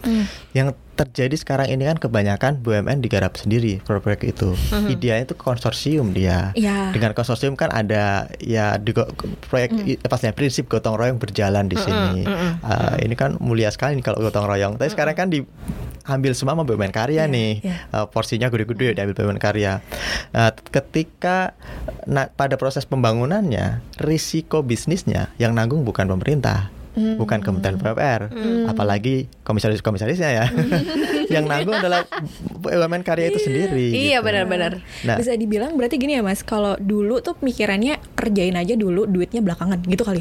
Yang 0.53 0.75
terjadi 0.93 1.33
sekarang 1.35 1.69
ini 1.69 1.89
kan 1.89 1.97
kebanyakan 1.97 2.61
BUMN 2.61 3.01
digarap 3.01 3.35
sendiri 3.35 3.81
proyek 3.83 4.37
itu. 4.37 4.53
Idealnya 4.87 5.33
itu 5.33 5.37
konsorsium 5.37 6.13
dia. 6.13 6.53
Iya. 6.53 6.93
Dengan 6.93 7.13
konsorsium 7.13 7.57
kan 7.57 7.73
ada 7.73 8.29
ya 8.39 8.77
di 8.77 8.93
proyek 9.49 9.71
i- 9.85 9.99
pastinya 9.99 10.37
prinsip 10.37 10.69
gotong 10.69 10.95
royong 10.95 11.17
berjalan 11.17 11.67
di 11.67 11.77
sini. 11.77 12.29
Uh, 12.63 12.97
ini 13.01 13.17
kan 13.17 13.41
mulia 13.41 13.73
sekali 13.73 13.97
kalau 14.01 14.21
gotong 14.21 14.45
royong. 14.45 14.77
Tapi 14.77 14.93
sekarang 14.93 15.17
kan 15.17 15.29
di 15.29 15.41
diambil 16.03 16.35
semua 16.35 16.59
sama 16.59 16.67
BUMN 16.67 16.91
karya 16.91 17.25
Iya, 17.25 17.31
nih. 17.31 17.53
iya. 17.63 17.77
Eh, 17.95 18.07
porsinya 18.11 18.51
gede-gede 18.51 18.99
diambil 18.99 19.15
BUMN 19.15 19.39
karya. 19.39 19.87
Nah, 20.35 20.51
ketika 20.51 21.55
nah, 22.05 22.27
pada 22.27 22.59
proses 22.59 22.83
pembangunannya 22.83 23.79
risiko 24.03 24.67
bisnisnya 24.67 25.31
yang 25.39 25.55
nanggung 25.55 25.87
bukan 25.87 26.11
pemerintah. 26.11 26.75
Hmm. 26.93 27.17
Bukan 27.17 27.41
Kementerian 27.41 27.81
PUPR, 27.81 28.29
apalagi 28.69 29.25
komisaris-komisarisnya 29.49 30.29
ya, 30.29 30.47
yang 31.35 31.49
nanggung 31.49 31.81
adalah 31.81 32.05
BUMN 32.61 33.01
karya 33.01 33.33
itu 33.33 33.41
sendiri. 33.41 33.97
Iya 33.97 34.21
gitu. 34.21 34.29
benar-benar. 34.29 34.85
Nah, 35.09 35.17
Bisa 35.17 35.33
dibilang 35.33 35.73
berarti 35.81 35.97
gini 35.97 36.21
ya 36.21 36.23
mas, 36.23 36.45
kalau 36.45 36.77
dulu 36.77 37.25
tuh 37.25 37.33
pikirannya 37.41 37.97
kerjain 38.13 38.61
aja 38.61 38.77
dulu, 38.77 39.09
duitnya 39.09 39.41
belakangan 39.41 39.81
gitu 39.89 40.05
kali. 40.05 40.21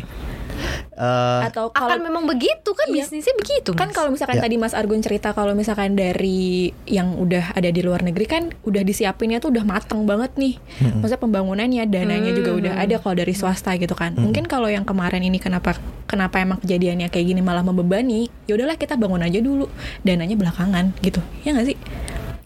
Eh, 1.02 1.42
Atau 1.44 1.74
Akan 1.74 1.82
kalau 1.82 1.98
memang 2.00 2.24
begitu 2.24 2.70
kan 2.70 2.86
Iya. 2.88 3.04
bisnisnya 3.04 3.34
begitu. 3.36 3.74
kan 3.74 3.90
Mas. 3.90 3.96
kalau 3.96 4.10
misalkan 4.10 4.38
Ya. 4.38 4.44
tadi 4.46 4.56
Mas 4.56 4.72
Argun 4.72 5.02
cerita 5.02 5.34
kalau 5.34 5.52
misalkan 5.52 5.94
dari 5.94 6.70
yang 6.86 7.18
udah 7.18 7.52
ada 7.52 7.68
di 7.68 7.82
luar 7.82 8.02
negeri 8.02 8.26
kan 8.26 8.44
udah 8.62 8.82
disiapinnya 8.82 9.42
tuh 9.42 9.50
udah 9.50 9.66
mateng 9.66 10.06
banget 10.06 10.38
nih. 10.38 10.62
Maksudnya 10.96 11.18
pembangunannya, 11.20 11.84
dananya 11.86 12.32
juga 12.32 12.54
udah 12.54 12.74
ada 12.78 12.96
kalau 12.96 13.16
dari 13.16 13.34
swasta 13.34 13.74
gitu 13.76 13.92
kan. 13.92 14.14
Mungkin 14.14 14.46
kalau 14.46 14.70
yang 14.70 14.86
kemarin 14.86 15.22
ini 15.22 15.38
kenapa 15.38 15.74
kenapa 16.06 16.38
emang 16.38 16.60
kejadiannya 16.60 17.08
kayak 17.08 17.26
gini 17.26 17.42
malah 17.42 17.64
membebani? 17.64 18.30
Ya 18.46 18.54
udahlah 18.54 18.76
kita 18.76 18.94
bangun 18.94 19.20
aja 19.20 19.40
dulu, 19.40 19.66
dananya 20.02 20.38
belakangan 20.38 20.94
gitu. 21.00 21.18
Ya 21.42 21.52
nggak 21.52 21.66
sih? 21.66 21.78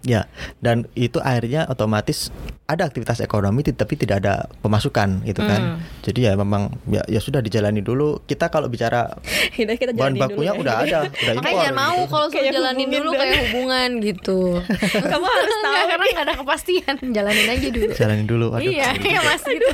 Ya, 0.05 0.29
dan 0.61 0.85
itu 0.93 1.17
akhirnya 1.17 1.65
otomatis 1.65 2.29
ada 2.65 2.85
aktivitas 2.85 3.21
ekonomi 3.21 3.65
tapi 3.65 3.93
tidak 3.93 4.21
ada 4.21 4.45
pemasukan 4.61 5.25
gitu 5.25 5.41
kan. 5.41 5.81
Jadi 6.01 6.29
ya 6.29 6.37
memang 6.37 6.69
ya, 6.85 7.01
ya 7.05 7.17
sudah 7.17 7.41
dijalani 7.41 7.81
dulu. 7.81 8.21
Kita 8.21 8.49
kalau 8.49 8.69
bicara 8.69 9.17
kita 9.57 9.97
bahan 9.97 10.13
bakunya 10.13 10.53
dulu 10.53 10.61
ya. 10.61 10.61
udah 10.61 10.75
ada, 10.77 10.99
udah 11.25 11.33
Makanya 11.35 11.41
impor. 11.41 11.65
jangan 11.65 11.73
mau 11.75 11.97
gitu. 11.97 12.09
kalau 12.09 12.27
Kayak 12.29 12.51
jalanin 12.53 12.87
dulu 12.87 13.09
dan- 13.09 13.19
kayak 13.19 13.37
hubungan 13.43 13.89
gitu. 13.99 14.39
Kamu 15.13 15.25
harus 15.25 15.55
tahu. 15.55 15.73
Nggak, 15.73 15.85
karena 15.89 16.05
nggak 16.05 16.25
ada 16.25 16.35
kepastian. 16.37 16.95
Jalanin 17.09 17.47
aja 17.49 17.67
dulu. 17.73 17.89
Jalanin 17.97 18.27
dulu. 18.29 18.45
Waduh, 18.53 18.61
iya, 18.63 18.89
iya 18.95 19.19
mas 19.21 19.41
gitu. 19.41 19.69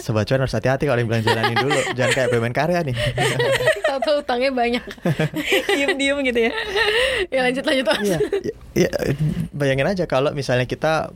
Sobat 0.00 0.24
cuan 0.24 0.40
harus 0.40 0.52
hati-hati 0.52 0.88
kalau 0.88 0.96
yang 0.96 1.08
bilang 1.08 1.24
jalanin 1.24 1.56
dulu. 1.60 1.76
Jangan 1.92 2.10
kayak 2.10 2.28
BUMN 2.30 2.54
karya 2.56 2.80
nih. 2.82 2.96
Tahu-tahu 3.84 4.24
utangnya 4.24 4.48
banyak. 4.48 4.84
Diem-diem 5.68 6.16
gitu 6.24 6.40
ya. 6.48 6.52
ya 7.28 7.40
lanjut 7.44 7.64
lanjut. 7.64 7.84
Iya, 8.02 8.18
ya, 8.72 8.88
ya, 8.88 8.88
bayangin 9.50 9.90
aja 9.90 10.06
kalau 10.06 10.30
misalnya 10.30 10.70
kita 10.70 11.10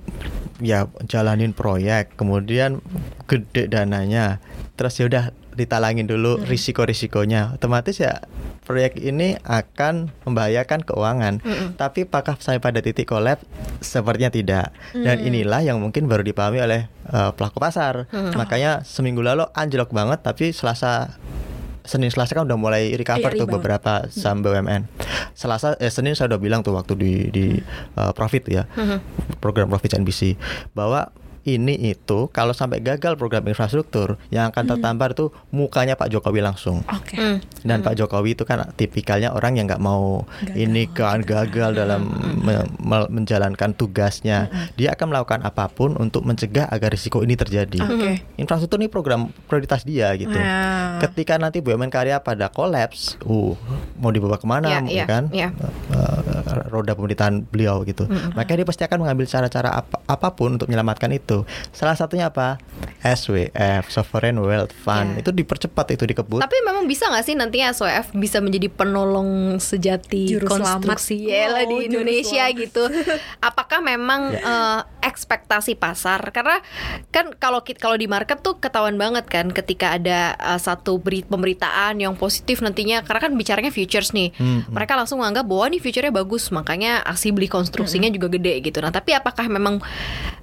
ya 0.58 0.90
jalanin 1.06 1.54
proyek, 1.54 2.18
kemudian 2.18 2.82
gede 3.30 3.70
dananya, 3.70 4.42
terus 4.74 4.98
ya 4.98 5.06
udah 5.06 5.24
ditalangin 5.56 6.04
dulu 6.04 6.42
risiko-risikonya, 6.44 7.56
otomatis 7.56 7.96
ya 7.96 8.20
proyek 8.66 8.98
ini 9.00 9.38
akan 9.46 10.10
membahayakan 10.26 10.82
keuangan. 10.84 11.34
Tapi 11.78 12.04
apakah 12.10 12.36
sampai 12.42 12.60
pada 12.60 12.82
titik 12.82 13.08
kolab? 13.08 13.40
Sepertinya 13.80 14.28
tidak. 14.28 14.74
Dan 14.92 15.22
inilah 15.22 15.62
yang 15.62 15.78
mungkin 15.78 16.10
baru 16.10 16.26
dipahami 16.26 16.60
oleh 16.60 16.90
eh, 16.90 17.30
pelaku 17.32 17.62
pasar. 17.62 18.10
Makanya 18.34 18.82
seminggu 18.82 19.22
lalu 19.22 19.46
anjlok 19.54 19.94
banget, 19.94 20.20
tapi 20.20 20.50
Selasa 20.50 21.14
Senin 21.86 22.10
Selasa 22.10 22.34
kan 22.34 22.44
udah 22.44 22.58
mulai 22.58 22.92
recover 22.92 23.30
Iya, 23.30 23.40
tuh 23.40 23.46
rebound. 23.46 23.56
beberapa 23.62 23.92
saham 24.10 24.42
BUMN. 24.42 24.82
Selasa 25.32 25.78
eh, 25.78 25.88
Senin 25.88 26.12
saya 26.12 26.28
udah 26.28 26.40
bilang 26.40 26.60
tuh 26.60 26.74
waktu 26.74 26.92
di 26.94 27.12
di 27.30 27.46
uh, 27.94 28.12
profit 28.12 28.44
ya. 28.46 28.66
Program 29.38 29.66
profit 29.66 29.96
NBC 29.96 30.34
bahwa 30.72 31.08
ini 31.46 31.78
itu 31.86 32.26
kalau 32.28 32.50
sampai 32.50 32.78
gagal 32.78 33.14
program 33.14 33.46
infrastruktur 33.46 34.18
yang 34.28 34.50
akan 34.50 34.66
tertampar 34.68 35.14
tuh 35.14 35.30
mukanya 35.48 35.94
Pak 35.94 36.10
Jokowi 36.10 36.42
langsung. 36.42 36.82
Oke. 36.86 37.14
Hmm. 37.14 37.38
Dan 37.62 37.80
Pak 37.80 37.94
Jokowi 37.94 38.34
itu 38.34 38.42
kan 38.42 38.66
tipikalnya 38.72 39.30
orang 39.30 39.54
yang 39.54 39.64
nggak 39.64 39.78
mau 39.78 40.26
Gagal. 40.42 40.58
ini 40.58 40.82
kan 40.88 41.22
gagal 41.22 41.70
dalam 41.72 42.10
me- 42.36 42.66
me- 42.76 43.10
menjalankan 43.12 43.72
tugasnya. 43.72 44.50
Dia 44.74 44.92
akan 44.92 45.06
melakukan 45.08 45.40
apa 45.40 45.66
pun 45.68 45.94
untuk 45.94 46.22
mencegah 46.22 46.66
agar 46.66 46.90
risiko 46.90 47.22
ini 47.22 47.34
terjadi. 47.34 47.78
Oke. 47.80 48.26
Infrastruktur 48.36 48.76
ini 48.76 48.88
program 48.88 49.28
prioritas 49.46 49.82
dia 49.82 50.10
gitu. 50.14 50.34
Wow. 50.34 50.98
Ketika 51.00 51.36
nanti 51.36 51.58
BUMN 51.58 51.88
karya 51.88 52.18
pada 52.18 52.48
kolaps, 52.48 53.20
uh, 53.22 53.54
mau 53.96 54.10
dibawa 54.10 54.34
ke 54.34 54.44
mana, 54.44 54.66
Iya, 54.66 54.80
ya 54.80 54.90
iya, 54.90 55.04
kan? 55.04 55.24
iya. 55.30 55.48
Eh, 55.90 56.66
roda 56.66 56.92
pemerintahan 56.92 57.44
beliau 57.44 57.82
gitu. 57.82 58.06
Makanya 58.32 58.62
dia 58.62 58.68
pasti 58.68 58.82
akan 58.82 58.98
mengambil 58.98 59.26
cara-cara 59.26 59.70
apa- 59.74 60.00
apa 60.02 60.28
pun 60.32 60.56
untuk 60.56 60.66
menyelamatkan 60.66 61.10
itu. 61.10 61.35
Salah 61.70 61.92
satunya 61.92 62.28
apa? 62.28 62.56
SWF, 63.02 63.88
Sovereign 63.88 64.38
Wealth 64.38 64.72
Fund. 64.72 65.14
Iya. 65.14 65.20
Itu 65.20 65.30
dipercepat 65.30 65.90
itu 65.90 66.04
dikebut. 66.04 66.38
Tapi 66.38 66.56
memang 66.62 66.84
bisa 66.84 67.06
nggak 67.06 67.22
sih 67.22 67.34
nantinya 67.34 67.70
SWF 67.70 68.14
bisa 68.14 68.38
menjadi 68.38 68.68
penolong 68.68 69.28
sejati 69.56 70.30
Juru 70.30 70.46
konstruksi 70.46 71.18
selamat. 71.20 71.34
ya 71.34 71.44
Oh, 71.58 71.68
di 71.68 71.76
Indonesia 71.84 72.44
selamat. 72.44 72.60
gitu. 72.60 72.82
Apakah 73.48 73.78
memang 73.80 74.20
Ya. 74.28 74.40
eh, 74.40 74.80
ekspektasi 75.06 75.78
pasar? 75.78 76.18
Karena 76.34 76.58
kan 77.14 77.30
kalau 77.38 77.62
kalau 77.62 77.94
di 77.94 78.10
market 78.10 78.42
tuh 78.42 78.58
ketahuan 78.58 78.98
banget 78.98 79.30
kan 79.30 79.54
ketika 79.54 79.94
ada 79.94 80.34
eh, 80.34 80.58
satu 80.58 80.98
beri- 80.98 81.22
pemberitaan 81.22 82.02
yang 82.02 82.18
positif 82.18 82.58
nantinya 82.58 83.06
karena 83.06 83.30
kan 83.30 83.32
bicaranya 83.38 83.70
futures 83.70 84.10
nih. 84.10 84.34
Hmm, 84.34 84.66
hmm. 84.66 84.74
Mereka 84.74 84.98
langsung 84.98 85.22
menganggap 85.22 85.46
bahwa 85.46 85.70
nih 85.70 85.80
future-nya 85.80 86.10
bagus, 86.10 86.50
makanya 86.50 87.06
aksi 87.06 87.30
beli 87.30 87.46
konstruksinya 87.46 88.10
juga 88.10 88.26
gede 88.26 88.58
gitu. 88.66 88.82
Nah, 88.82 88.90
tapi 88.90 89.14
apakah 89.14 89.46
memang 89.46 89.78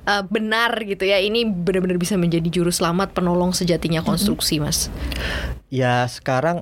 eh, 0.07 0.23
benar 0.23 0.71
gitu 0.87 1.03
ya 1.03 1.19
ini 1.19 1.43
benar-benar 1.43 1.99
bisa 1.99 2.15
menjadi 2.15 2.47
juru 2.47 2.71
selamat 2.71 3.11
penolong 3.11 3.51
sejatinya 3.51 3.99
konstruksi, 3.99 4.63
Mas? 4.63 4.87
Ya 5.73 6.05
sekarang 6.05 6.61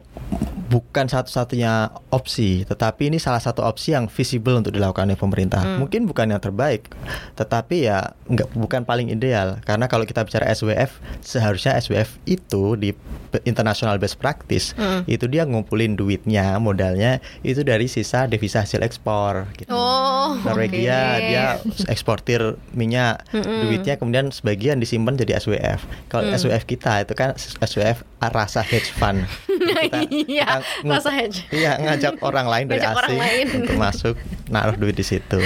bukan 0.71 1.11
satu-satunya 1.11 1.91
opsi, 2.15 2.63
tetapi 2.63 3.11
ini 3.11 3.19
salah 3.19 3.43
satu 3.43 3.59
opsi 3.59 3.91
yang 3.91 4.07
visible 4.07 4.55
untuk 4.55 4.71
dilakukan 4.71 5.03
oleh 5.03 5.19
pemerintah. 5.19 5.59
Mungkin 5.75 6.07
bukan 6.07 6.31
yang 6.31 6.39
terbaik, 6.39 6.87
tetapi 7.35 7.90
ya 7.90 7.90
nggak 8.25 8.47
bukan 8.53 8.81
paling 8.81 9.07
ideal 9.07 9.59
karena 9.61 9.85
kalau 9.85 10.03
kita 10.03 10.21
bicara 10.21 10.47
SWF, 10.47 10.97
seharusnya 11.19 11.75
SWF 11.75 12.21
itu 12.25 12.75
di 12.75 12.95
international 13.41 13.95
best 13.95 14.15
practice 14.17 14.75
itu 15.05 15.25
dia 15.25 15.43
ngumpulin 15.43 15.93
duitnya, 15.93 16.55
modalnya 16.57 17.17
itu 17.41 17.61
dari 17.61 17.87
sisa 17.87 18.25
devisa 18.25 18.61
hasil 18.61 18.79
ekspor. 18.81 19.47
Gitu. 19.53 19.71
Oh, 19.71 20.35
Norwegia 20.41 20.99
oke. 21.15 21.23
dia 21.23 21.45
eksportir 21.87 22.41
minyak, 22.71 23.23
duitnya 23.31 23.95
kemudian 23.95 24.29
sebagian 24.29 24.77
disimpan 24.77 25.15
jadi 25.15 25.37
SWF. 25.37 25.79
Kalau 26.07 26.23
Mm. 26.23 26.35
SWF 26.37 26.63
kita 26.65 27.01
itu 27.01 27.13
kan 27.13 27.33
SWF 27.35 28.03
rasa 28.21 28.61
hedge 28.61 28.91
fund. 28.91 29.23
Kita- 29.61 30.03
Iya, 30.11 30.61
kita 30.81 30.91
rasa 30.91 31.09
hedge. 31.09 31.47
Iya, 31.49 31.77
ngajak 31.77 32.19
orang 32.21 32.45
lain 32.45 32.65
dari 32.67 32.79
Ngajak 32.79 32.95
orang 32.95 33.09
asing 33.09 33.21
lain. 33.21 33.45
untuk 33.57 33.75
masuk 33.77 34.15
naruh 34.51 34.75
duit 34.75 34.93
di 34.93 35.01
situ. 35.01 35.39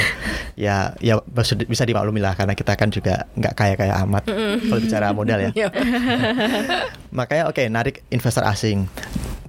Ya, 0.55 0.97
ya 0.99 1.21
bisa- 1.21 1.55
bisa 1.55 1.83
dimaklumi 1.83 2.19
lah 2.19 2.33
karena 2.33 2.51
kita 2.51 2.73
kan 2.73 2.89
juga 2.89 3.29
nggak 3.31 3.53
kaya-kaya 3.53 4.01
amat 4.03 4.23
kalau 4.25 4.81
bicara 4.81 5.13
modal 5.13 5.39
ya. 5.39 5.51
Iya. 5.57 5.69
Makanya 7.11 7.47
oke 7.47 7.63
narik 7.67 8.03
investor 8.09 8.43
asing. 8.43 8.89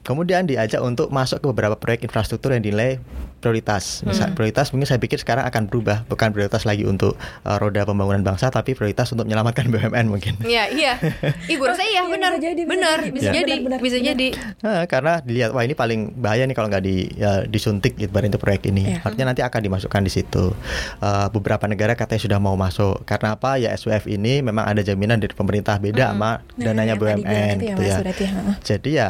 Kemudian 0.01 0.47
diajak 0.47 0.79
untuk 0.79 1.11
masuk 1.11 1.43
ke 1.43 1.47
beberapa 1.49 1.75
proyek 1.75 2.07
infrastruktur 2.07 2.55
yang 2.55 2.63
dinilai 2.63 3.03
prioritas. 3.47 4.03
Misal 4.03 4.35
prioritas 4.35 4.75
mungkin 4.75 4.91
saya 4.91 4.99
pikir 4.99 5.23
sekarang 5.23 5.47
akan 5.47 5.71
berubah, 5.71 6.03
bukan 6.11 6.35
prioritas 6.35 6.67
lagi 6.67 6.83
untuk 6.83 7.15
uh, 7.47 7.57
roda 7.63 7.87
pembangunan 7.87 8.27
bangsa, 8.27 8.51
tapi 8.51 8.75
prioritas 8.75 9.15
untuk 9.15 9.31
menyelamatkan 9.31 9.71
BUMN 9.73 10.07
mungkin. 10.11 10.35
Iya, 10.43 10.67
iya. 10.75 10.93
Ih, 11.51 11.55
gue 11.55 11.69
rasa 11.69 11.87
iya, 11.87 11.97
Iya, 11.97 12.03
benar. 12.11 12.33
bisa 12.37 12.45
jadi, 12.53 12.63
benar, 12.67 12.99
jadi. 13.03 13.13
bisa 13.15 13.29
jadi, 13.33 13.53
Benar, 13.63 13.81
bisa 13.81 13.97
benar. 13.99 14.09
jadi. 14.13 14.29
Nah, 14.63 14.83
karena 14.91 15.13
dilihat 15.23 15.51
wah 15.55 15.63
ini 15.63 15.75
paling 15.79 16.01
bahaya 16.19 16.43
nih 16.45 16.57
kalau 16.57 16.69
nggak 16.71 16.85
di 16.85 16.97
ya, 17.15 17.45
disuntik 17.47 17.95
gitu 17.95 18.11
baru 18.11 18.31
itu 18.31 18.41
proyek 18.41 18.69
ini. 18.73 18.97
Iya. 18.97 19.07
Artinya 19.07 19.27
nanti 19.31 19.43
akan 19.45 19.61
dimasukkan 19.63 20.03
di 20.03 20.13
situ. 20.13 20.53
Uh, 20.99 21.27
beberapa 21.31 21.65
negara 21.69 21.93
katanya 21.95 22.23
sudah 22.23 22.39
mau 22.41 22.57
masuk. 22.59 23.05
Karena 23.05 23.37
apa? 23.37 23.61
Ya 23.61 23.73
SWF 23.77 24.09
ini 24.09 24.41
memang 24.41 24.65
ada 24.67 24.81
jaminan 24.81 25.21
dari 25.21 25.33
pemerintah 25.37 25.79
beda 25.79 26.17
sama 26.17 26.41
Nah, 26.57 26.73
dananya 26.73 26.97
BUMN 26.97 27.57
itu 27.61 27.69
ya, 27.69 27.77
gitu 27.77 27.81
Mas, 27.81 28.01
ya. 28.19 28.55
Jadi 28.65 28.91
ya 28.97 29.09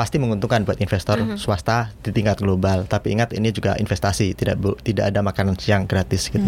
pasti 0.00 0.16
menguntungkan 0.16 0.64
buat 0.64 0.80
investor 0.80 1.20
swasta 1.36 1.92
di 2.00 2.08
tingkat 2.08 2.40
global. 2.40 2.88
Tapi 2.88 3.12
ingat 3.12 3.36
ini 3.36 3.52
juga 3.52 3.59
investasi, 3.76 4.32
tidak 4.32 4.56
bu- 4.56 4.78
tidak 4.78 5.08
ada 5.08 5.20
makanan 5.20 5.54
siang 5.54 5.84
gratis 5.84 6.28
gitu. 6.28 6.44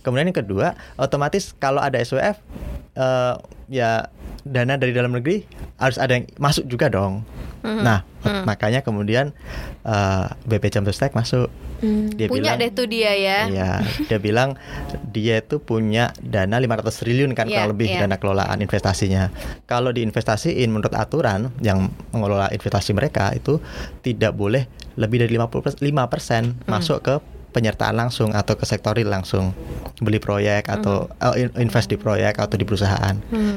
Kemudian 0.00 0.26
yang 0.26 0.38
kedua, 0.38 0.66
otomatis 0.94 1.52
kalau 1.52 1.78
ada 1.78 1.96
SWF 1.96 2.40
eh, 2.94 3.34
ya 3.68 4.08
dana 4.42 4.74
dari 4.74 4.90
dalam 4.90 5.12
negeri 5.12 5.44
harus 5.76 5.96
ada 5.96 6.14
yang 6.14 6.24
masuk 6.36 6.64
juga 6.64 6.88
dong. 6.88 7.20
Nah, 7.58 8.00
makanya 8.44 8.80
kemudian 8.80 9.36
eh, 9.82 10.26
BP 10.44 10.70
Jamstek 10.70 11.12
masuk. 11.12 11.52
Dia 11.78 12.26
Punya 12.26 12.58
bilang, 12.58 12.58
deh 12.58 12.70
tuh 12.74 12.86
dia 12.90 13.14
ya. 13.14 13.38
Iya, 13.46 13.70
dia 14.10 14.18
bilang 14.18 14.58
dia 15.06 15.38
itu 15.38 15.62
punya 15.62 16.10
dana 16.18 16.58
500 16.58 16.90
triliun 16.90 17.38
kan 17.38 17.46
Iya, 17.46 17.62
kurang 17.62 17.70
lebih 17.70 17.86
iya. 17.86 18.02
dana 18.02 18.18
kelolaan 18.18 18.58
investasinya. 18.58 19.30
Kalau 19.62 19.94
diinvestasiin 19.94 20.66
menurut 20.66 20.90
aturan 20.90 21.54
yang 21.62 21.86
mengelola 22.10 22.50
investasi 22.50 22.90
mereka 22.90 23.30
itu 23.30 23.62
tidak 24.02 24.34
boleh 24.34 24.66
lebih 24.98 25.22
dari 25.22 25.32
50 25.32 25.62
persen 26.04 26.42
masuk 26.66 26.98
ke 27.00 27.14
penyertaan 27.48 27.96
langsung 27.96 28.34
atau 28.34 28.54
ke 28.54 28.62
sektor 28.62 28.92
real 28.92 29.08
langsung. 29.08 29.54
Beli 29.98 30.18
proyek 30.18 30.68
atau 30.68 31.06
eh, 31.08 31.42
in- 31.42 31.54
invest 31.58 31.88
di 31.88 31.96
proyek 31.96 32.36
atau 32.36 32.54
di 32.54 32.62
perusahaan. 32.62 33.14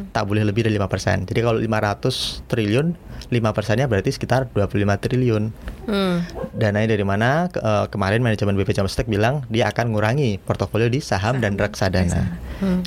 Tak 0.07 0.23
boleh 0.23 0.41
lebih 0.41 0.63
dari 0.63 0.77
5 0.77 0.85
persen. 0.87 1.17
Jadi 1.25 1.39
kalau 1.39 1.59
500 1.59 2.47
triliun 2.47 2.87
lima 3.29 3.53
persennya 3.53 3.85
berarti 3.85 4.09
sekitar 4.09 4.49
25 4.49 4.71
triliun. 4.97 5.53
Hmm. 5.85 6.25
Dananya 6.51 6.89
dari 6.89 7.05
mana? 7.05 7.47
Ke- 7.47 7.59
eh, 7.59 7.85
kemarin 7.87 8.19
manajemen 8.19 8.55
BP 8.55 8.73
Jamstek 8.73 9.05
bilang 9.05 9.45
dia 9.47 9.67
akan 9.67 9.93
ngurangi 9.93 10.39
portofolio 10.39 10.87
di 10.87 10.97
saham 10.97 11.37
dan 11.37 11.53
reksadana. 11.53 12.39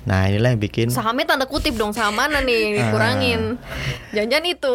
Nah 0.04 0.20
inilah 0.26 0.54
yang 0.54 0.62
bikin 0.62 0.86
Sahamnya 0.88 1.34
tanda 1.34 1.46
kutip 1.46 1.74
dong 1.74 1.90
saham 1.90 2.14
mana 2.14 2.38
nih 2.38 2.58
yang 2.60 2.72
dikurangin? 2.80 3.40
Jangan-jangan 4.10 4.46
itu. 4.46 4.74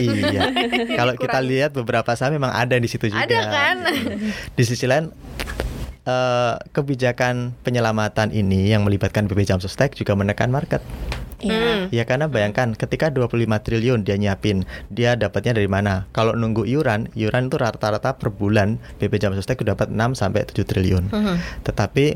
iya. 0.00 0.42
Kalau 0.94 1.14
kita 1.14 1.38
lihat 1.40 1.70
beberapa 1.72 2.10
saham 2.14 2.34
memang 2.34 2.50
ada 2.50 2.74
di 2.74 2.86
situ 2.86 3.06
juga. 3.06 3.22
Ada 3.22 3.40
kan? 3.46 3.76
Di 4.54 4.62
sisi 4.62 4.86
lain 4.86 5.10
eh, 6.02 6.54
kebijakan 6.70 7.58
penyelamatan 7.60 8.30
ini 8.30 8.70
yang 8.70 8.86
melibatkan 8.86 9.26
BP 9.26 9.46
Jamstek 9.46 9.94
juga 9.94 10.14
menekan 10.14 10.48
market. 10.48 10.80
Iya. 11.40 11.92
Ya 11.92 12.04
karena 12.08 12.30
bayangkan 12.30 12.72
ketika 12.72 13.12
25 13.12 13.44
triliun 13.60 14.08
dia 14.08 14.16
nyiapin, 14.16 14.64
dia 14.88 15.14
dapatnya 15.18 15.56
dari 15.56 15.68
mana? 15.68 16.08
Kalau 16.16 16.32
nunggu 16.32 16.64
iuran, 16.64 17.12
iuran 17.12 17.52
itu 17.52 17.56
rata-rata 17.60 18.16
per 18.16 18.32
bulan 18.32 18.80
BP 18.96 19.20
Jam 19.20 19.36
Sostek 19.36 19.60
dapat 19.64 19.92
6 19.92 20.16
sampai 20.16 20.48
7 20.48 20.64
triliun. 20.64 21.04
Tetapi 21.64 22.06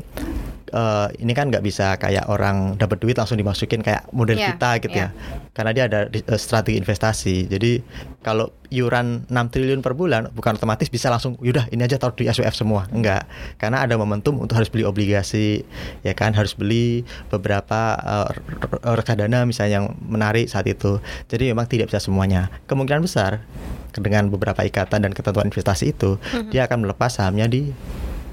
eh, 0.71 1.07
ini 1.19 1.31
kan 1.31 1.47
nggak 1.47 1.61
bisa 1.61 1.95
kayak 1.95 2.25
orang 2.25 2.75
dapat 2.75 2.97
duit 2.97 3.15
langsung 3.15 3.35
dimasukin 3.35 3.79
kayak 3.79 4.07
model 4.11 4.35
Iya, 4.35 4.55
kita 4.55 4.69
gitu 4.81 4.97
iya. 4.97 5.11
ya. 5.11 5.49
Karena 5.51 5.71
dia 5.71 5.83
ada 5.85 5.99
eh, 6.07 6.39
strategi 6.39 6.79
investasi. 6.79 7.45
Jadi 7.45 7.83
kalau 8.23 8.49
iuran 8.71 9.27
6 9.27 9.51
triliun 9.51 9.83
per 9.83 9.91
bulan 9.93 10.31
bukan 10.31 10.55
otomatis 10.55 10.87
bisa 10.87 11.11
langsung 11.11 11.35
yaudah 11.43 11.67
ini 11.69 11.83
aja 11.83 11.99
taruh 11.99 12.15
di 12.15 12.25
SWF 12.25 12.55
semua. 12.55 12.87
Enggak. 12.89 13.27
Karena 13.55 13.83
ada 13.83 13.95
momentum 13.95 14.39
untuk 14.39 14.55
harus 14.55 14.71
beli 14.71 14.87
obligasi 14.87 15.67
ya 16.01 16.15
kan, 16.15 16.31
harus 16.31 16.55
beli 16.55 17.03
beberapa 17.27 17.95
eh, 17.99 18.27
r- 18.31 18.41
r- 18.79 18.95
reksadana 18.95 19.43
misalnya 19.43 19.83
yang 19.83 19.85
menarik 20.01 20.47
saat 20.47 20.65
itu. 20.65 20.97
Jadi 21.27 21.51
memang 21.51 21.67
tidak 21.67 21.91
bisa 21.91 21.99
semuanya. 21.99 22.47
Kemungkinan 22.65 23.03
besar 23.03 23.43
dengan 23.91 24.31
beberapa 24.31 24.63
ikatan 24.63 25.03
dan 25.03 25.11
ketentuan 25.11 25.51
investasi 25.51 25.91
itu 25.91 26.15
dia 26.47 26.63
akan 26.63 26.87
melepas 26.87 27.11
sahamnya 27.11 27.51
di 27.51 27.75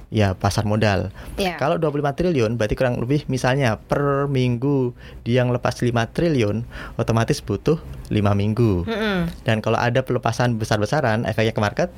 ya 0.09 0.33
pasar 0.33 0.65
modal. 0.65 1.13
Iya. 1.37 1.61
Kalau 1.61 1.77
25 1.77 2.17
triliun 2.17 2.57
berarti 2.57 2.75
kurang 2.77 2.97
lebih 3.01 3.29
misalnya 3.29 3.77
per 3.77 4.27
minggu 4.29 4.97
dia 5.25 5.45
ngelepas 5.45 5.81
5 5.81 5.93
triliun 6.17 6.65
otomatis 6.97 7.45
butuh 7.45 7.77
5 8.09 8.19
minggu. 8.35 8.85
Mm-mm. 8.85 9.19
Dan 9.45 9.61
kalau 9.65 9.79
ada 9.81 10.03
pelepasan 10.05 10.57
besar-besaran 10.57 11.25
efeknya 11.29 11.53
ke 11.55 11.61
market 11.61 11.89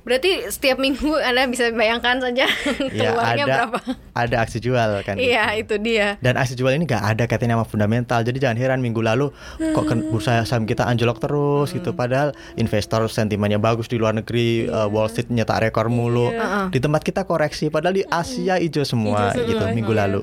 Berarti 0.00 0.48
setiap 0.48 0.80
minggu 0.80 1.12
Anda 1.20 1.44
bisa 1.48 1.68
bayangkan 1.72 2.20
saja 2.20 2.48
ya 2.96 3.12
keluarnya 3.12 3.44
ada 3.44 3.44
berapa. 3.46 3.78
ada 4.16 4.36
aksi 4.42 4.58
jual 4.60 5.04
kan. 5.04 5.16
Iya, 5.20 5.60
gitu. 5.60 5.76
itu 5.76 5.92
dia. 5.92 6.16
Dan 6.24 6.40
aksi 6.40 6.56
jual 6.56 6.72
ini 6.72 6.88
gak 6.88 7.04
ada 7.04 7.24
kaitannya 7.28 7.56
sama 7.60 7.66
fundamental. 7.68 8.20
Jadi 8.24 8.40
jangan 8.40 8.56
heran 8.56 8.80
minggu 8.80 9.00
lalu 9.04 9.32
kok 9.60 9.84
kan 9.86 10.00
bursa 10.08 10.42
saham 10.48 10.64
kita 10.64 10.88
anjlok 10.88 11.20
terus 11.20 11.72
gitu. 11.76 11.92
Padahal 11.92 12.32
investor 12.56 13.04
sentimennya 13.12 13.60
bagus 13.60 13.88
di 13.88 14.00
luar 14.00 14.16
negeri, 14.16 14.68
uh, 14.68 14.88
Wall 14.88 15.08
Street 15.12 15.28
nyetak 15.28 15.68
rekor 15.68 15.92
mulu. 15.92 16.32
Di 16.72 16.80
tempat 16.80 17.04
kita 17.04 17.28
koreksi, 17.28 17.68
padahal 17.68 18.00
di 18.00 18.04
Asia 18.08 18.56
hijau 18.56 18.84
semua 18.84 19.32
gitu 19.36 19.60
minggu 19.72 19.92
lalu. 19.92 20.20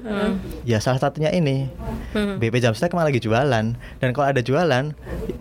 Ya 0.65 0.81
salah 0.81 1.01
satunya 1.01 1.29
ini 1.33 1.69
BP 2.13 2.59
Jamstek 2.61 2.93
malah 2.97 3.13
lagi 3.13 3.21
jualan. 3.21 3.65
Dan 4.01 4.09
kalau 4.13 4.27
ada 4.27 4.41
jualan, 4.41 4.93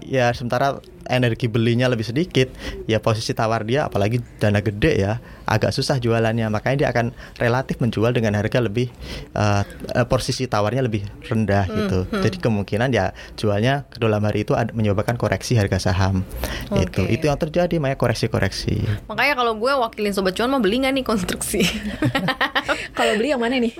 ya 0.03 0.33
sementara 0.35 0.81
energi 1.08 1.46
belinya 1.50 1.86
lebih 1.90 2.06
sedikit, 2.06 2.50
ya 2.90 2.98
posisi 3.02 3.32
tawar 3.32 3.62
dia 3.66 3.86
apalagi 3.86 4.22
dana 4.40 4.62
gede 4.62 4.92
ya 4.96 5.12
agak 5.46 5.70
susah 5.74 6.00
jualannya. 6.00 6.48
Makanya 6.50 6.76
dia 6.76 6.88
akan 6.90 7.14
relatif 7.38 7.78
menjual 7.78 8.14
dengan 8.14 8.34
harga 8.34 8.58
lebih 8.62 8.90
uh, 9.34 9.62
uh, 9.94 10.06
posisi 10.08 10.48
tawarnya 10.48 10.82
lebih 10.86 11.06
rendah 11.26 11.64
gitu. 11.68 11.98
Jadi 12.10 12.36
kemungkinan 12.40 12.88
ya 12.94 13.12
jualnya 13.36 13.84
ke 13.90 14.00
dalam 14.00 14.22
hari 14.22 14.42
itu 14.46 14.56
ada, 14.56 14.72
menyebabkan 14.72 15.18
koreksi 15.20 15.58
harga 15.58 15.78
saham. 15.78 16.24
Itu 16.72 17.04
Oke. 17.04 17.12
itu 17.12 17.24
yang 17.28 17.38
terjadi 17.38 17.76
makanya 17.76 18.00
koreksi-koreksi. 18.00 19.06
Makanya 19.10 19.34
kalau 19.36 19.52
gue 19.58 19.72
wakilin 19.72 20.16
sobat 20.16 20.32
cuan 20.32 20.48
mau 20.48 20.62
beli 20.62 20.80
nggak 20.80 20.94
nih 20.96 21.04
konstruksi? 21.04 21.62
Kalau 22.96 23.12
beli 23.20 23.28
yang 23.28 23.42
mana 23.42 23.60
nih? 23.60 23.76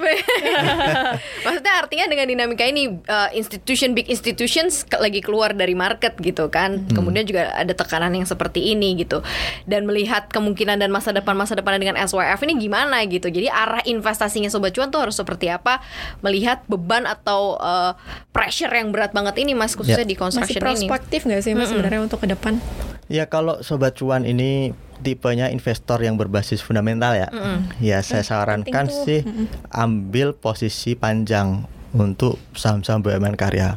Maksudnya 1.46 1.74
artinya 1.80 2.06
dengan 2.12 2.26
dinamika 2.28 2.64
ini 2.68 3.00
uh, 3.08 3.32
institution 3.32 3.96
big 3.96 4.12
institutions 4.12 4.84
ke- 4.84 5.00
lagi 5.00 5.24
keluar 5.24 5.56
dari 5.56 5.72
market 5.72 6.20
gitu 6.20 6.52
kan. 6.52 6.84
Kemudian 6.92 7.15
juga 7.22 7.55
ada 7.55 7.70
tekanan 7.70 8.12
yang 8.12 8.26
seperti 8.26 8.74
ini 8.74 8.98
gitu. 8.98 9.24
Dan 9.64 9.87
melihat 9.87 10.29
kemungkinan 10.29 10.76
dan 10.76 10.90
masa 10.90 11.14
depan 11.14 11.33
masa 11.33 11.55
depan 11.55 11.79
dengan 11.79 11.96
SWF 11.96 12.42
ini 12.42 12.59
gimana 12.59 13.00
gitu. 13.07 13.31
Jadi 13.31 13.46
arah 13.46 13.81
investasinya 13.83 14.50
sobat 14.50 14.74
cuan 14.74 14.90
tuh 14.90 15.00
harus 15.00 15.14
seperti 15.14 15.46
apa 15.46 15.81
melihat 16.20 16.61
beban 16.66 17.07
atau 17.07 17.57
uh, 17.57 17.94
pressure 18.31 18.68
yang 18.68 18.90
berat 18.90 19.14
banget 19.14 19.38
ini 19.38 19.55
Mas 19.55 19.72
khususnya 19.72 19.96
Ya. 19.96 20.05
di 20.05 20.12
Masih 20.12 20.18
construction 20.18 20.59
ini. 20.59 20.66
prospektif 20.90 21.20
nggak 21.22 21.40
sih 21.40 21.52
mas 21.52 21.70
sebenarnya 21.70 22.00
untuk 22.00 22.18
ke 22.18 22.26
depan? 22.26 22.59
Ya 23.07 23.24
kalau 23.24 23.62
sobat 23.62 23.94
cuan 23.94 24.22
ini 24.22 24.74
tipenya 24.98 25.46
investor 25.46 26.00
yang 26.00 26.16
berbasis 26.16 26.59
fundamental 26.59 27.12
ya. 27.12 27.29
Ya 27.79 28.00
saya 28.00 28.20
sarankan 28.20 28.64
penting 28.64 28.90
tuh. 28.90 29.05
sih 29.05 29.20
ambil 29.70 30.33
posisi 30.33 30.92
panjang 30.92 31.62
untuk 31.92 32.37
saham-saham 32.52 33.00
BUMN 33.00 33.37
karya. 33.37 33.76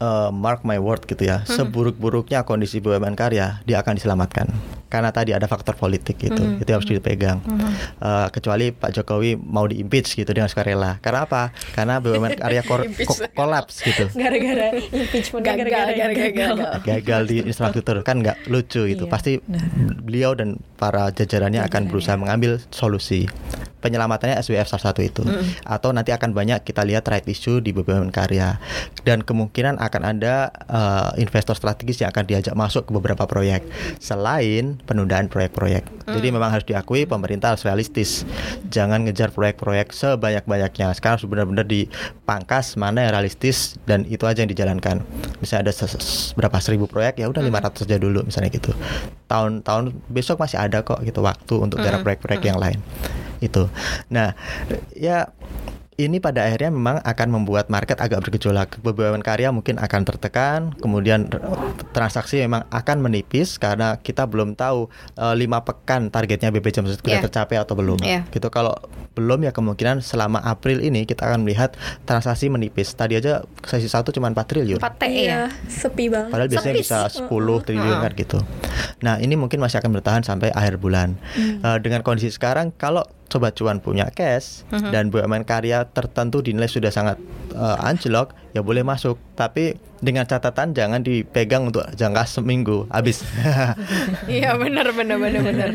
Eh, 0.00 0.30
mark 0.32 0.64
my 0.64 0.80
word 0.80 1.04
gitu 1.04 1.22
ya. 1.22 1.44
Seburuk-buruknya 1.44 2.40
kondisi 2.42 2.80
BUMN 2.80 3.12
karya 3.12 3.60
dia 3.62 3.78
akan 3.78 4.00
diselamatkan. 4.00 4.48
Karena 4.88 5.12
tadi 5.12 5.30
ada 5.30 5.44
faktor 5.44 5.76
politik 5.76 6.16
gitu. 6.16 6.40
Itu 6.56 6.66
harus 6.66 6.88
dipegang. 6.88 7.44
Eh, 8.00 8.28
kecuali 8.32 8.72
Pak 8.72 8.90
Jokowi 8.90 9.36
mau 9.36 9.68
diimpeach 9.68 10.16
gitu 10.16 10.26
dengan 10.26 10.48
sukarela. 10.48 10.96
Karena 10.98 11.28
apa? 11.28 11.52
Karena 11.70 12.00
BUMN 12.00 12.32
karya 12.34 12.64
kor- 12.64 12.88
ko- 13.04 13.28
kolaps 13.30 13.84
gitu. 13.84 14.08
Gara-gara 14.10 14.72
impeachment, 14.80 15.44
Gagal, 15.44 15.68
gara-gara 15.68 15.92
gagal, 15.92 16.10
gagal. 16.16 16.52
gagal. 16.56 16.80
gagal 16.88 17.22
di 17.28 17.36
infrastruktur 17.44 17.96
kan 18.00 18.16
nggak 18.18 18.48
lucu 18.48 18.88
gitu 18.88 19.04
Iya, 19.04 19.12
pasti 19.12 19.36
beliau 20.00 20.32
dan 20.32 20.56
para 20.76 21.12
jajarannya 21.12 21.60
akan 21.60 21.92
berusaha 21.92 22.16
mengambil 22.16 22.56
solusi 22.70 23.28
penyelamatannya 23.80 24.36
SWF 24.38 24.68
salah 24.68 24.92
satu 24.92 25.00
itu 25.00 25.24
atau 25.62 25.88
nanti 25.90 26.12
akan 26.12 26.32
banyak 26.32 26.60
kita 26.62 26.84
lihat 26.84 27.04
right 27.06 27.24
issue 27.24 27.58
di 27.58 27.72
BUMN 27.72 28.12
karya 28.12 28.60
dan 29.02 29.20
kemungkinan 29.20 29.80
akan 29.90 30.02
ada 30.16 30.54
eh, 30.70 31.22
investor 31.26 31.58
strategis 31.58 32.00
yang 32.00 32.14
akan 32.14 32.24
diajak 32.24 32.54
masuk 32.54 32.86
ke 32.86 32.92
beberapa 32.94 33.26
proyek 33.26 33.66
selain 33.98 34.78
penundaan 34.86 35.26
proyek-proyek. 35.26 35.84
Jadi 36.10 36.28
memang 36.30 36.50
harus 36.50 36.66
diakui 36.66 37.04
pemerintah 37.06 37.54
harus 37.54 37.66
realistis. 37.66 38.22
Jangan 38.70 39.06
ngejar 39.06 39.34
proyek-proyek 39.34 39.90
sebanyak-banyaknya. 39.90 40.94
Sekarang 40.94 41.18
harus 41.18 41.26
benar-benar 41.26 41.66
dipangkas 41.66 42.78
mana 42.78 43.06
yang 43.06 43.12
realistis 43.18 43.78
dan 43.84 44.06
itu 44.06 44.24
aja 44.26 44.46
yang 44.46 44.50
dijalankan. 44.50 45.02
Misalnya 45.42 45.70
ada 45.70 45.74
berapa 46.38 46.56
seribu 46.62 46.86
proyek 46.86 47.18
ya 47.18 47.26
udah 47.26 47.42
500 47.42 47.86
aja 47.86 47.96
dulu 47.98 48.20
misalnya 48.26 48.50
gitu. 48.54 48.72
Tahun-tahun 49.26 49.94
besok 50.10 50.42
masih 50.42 50.58
ada 50.58 50.82
kok 50.86 51.02
gitu 51.02 51.22
waktu 51.22 51.54
untuk 51.58 51.82
garap 51.82 52.06
proyek-proyek 52.06 52.42
yang 52.46 52.58
lain. 52.58 52.78
Itu. 53.42 53.66
Nah 54.10 54.34
ya 54.94 55.30
ini 56.02 56.18
pada 56.18 56.46
akhirnya 56.46 56.70
memang 56.70 57.00
akan 57.00 57.28
membuat 57.28 57.68
market 57.68 57.98
agak 57.98 58.22
bergejolak. 58.22 58.78
BUMN 58.80 59.20
karya 59.20 59.50
mungkin 59.50 59.76
akan 59.76 60.02
tertekan, 60.04 60.60
kemudian 60.78 61.26
transaksi 61.90 62.40
memang 62.40 62.64
akan 62.68 63.02
menipis 63.02 63.56
karena 63.56 63.96
kita 63.96 64.24
belum 64.24 64.54
tahu 64.54 64.86
eh, 65.16 65.34
lima 65.34 65.60
pekan 65.60 66.08
targetnya 66.08 66.48
BPJS 66.50 66.96
sudah 66.96 67.18
Iya. 67.18 67.22
tercapai 67.24 67.56
atau 67.58 67.74
belum. 67.74 67.98
Iya. 68.00 68.24
Gitu 68.28 68.46
kalau 68.48 68.72
belum 69.12 69.42
ya 69.42 69.50
kemungkinan 69.50 70.00
selama 70.00 70.38
April 70.40 70.80
ini 70.80 71.02
kita 71.02 71.26
akan 71.26 71.42
melihat 71.42 71.74
transaksi 72.04 72.46
menipis. 72.46 72.94
Tadi 72.94 73.18
aja 73.18 73.42
sesi 73.62 73.90
satu 73.90 74.10
cuma 74.10 74.30
4 74.30 74.46
triliun. 74.46 74.78
4 74.78 74.94
T 74.96 75.04
ya. 75.04 75.10
Iya, 75.10 75.40
sepi 75.66 76.06
banget. 76.06 76.30
Padahal 76.30 76.48
biasanya 76.48 76.74
Sepis. 76.78 76.86
bisa 76.86 76.98
10 77.26 77.58
triliun 77.60 77.96
kan 77.98 78.12
gitu. 78.14 78.38
Nah 79.02 79.18
ini 79.18 79.34
mungkin 79.34 79.58
masih 79.58 79.82
akan 79.82 79.90
bertahan 79.98 80.22
sampai 80.22 80.54
akhir 80.54 80.78
bulan. 80.78 81.18
Eh, 81.36 81.78
dengan 81.82 82.00
kondisi 82.00 82.30
sekarang, 82.30 82.70
kalau 82.72 83.02
sobat 83.30 83.54
cuan 83.54 83.78
punya 83.78 84.10
cash 84.10 84.66
dan 84.90 85.08
BUMN 85.08 85.46
karya 85.46 85.86
tertentu 85.86 86.42
dinilai 86.42 86.66
sudah 86.66 86.90
sangat 86.90 87.16
eh, 87.54 87.86
anjlok, 87.86 88.34
ya 88.50 88.60
boleh 88.60 88.82
masuk. 88.82 89.16
Tapi 89.34 89.72
dengan 90.00 90.24
catatan 90.24 90.72
jangan 90.72 91.00
dipegang 91.00 91.68
untuk 91.68 91.84
jangka 91.92 92.24
seminggu 92.24 92.88
habis. 92.88 93.20
Iya 94.26 94.56
benar 94.56 94.90
benar 94.92 95.18
benar 95.18 95.42
benar. 95.42 95.68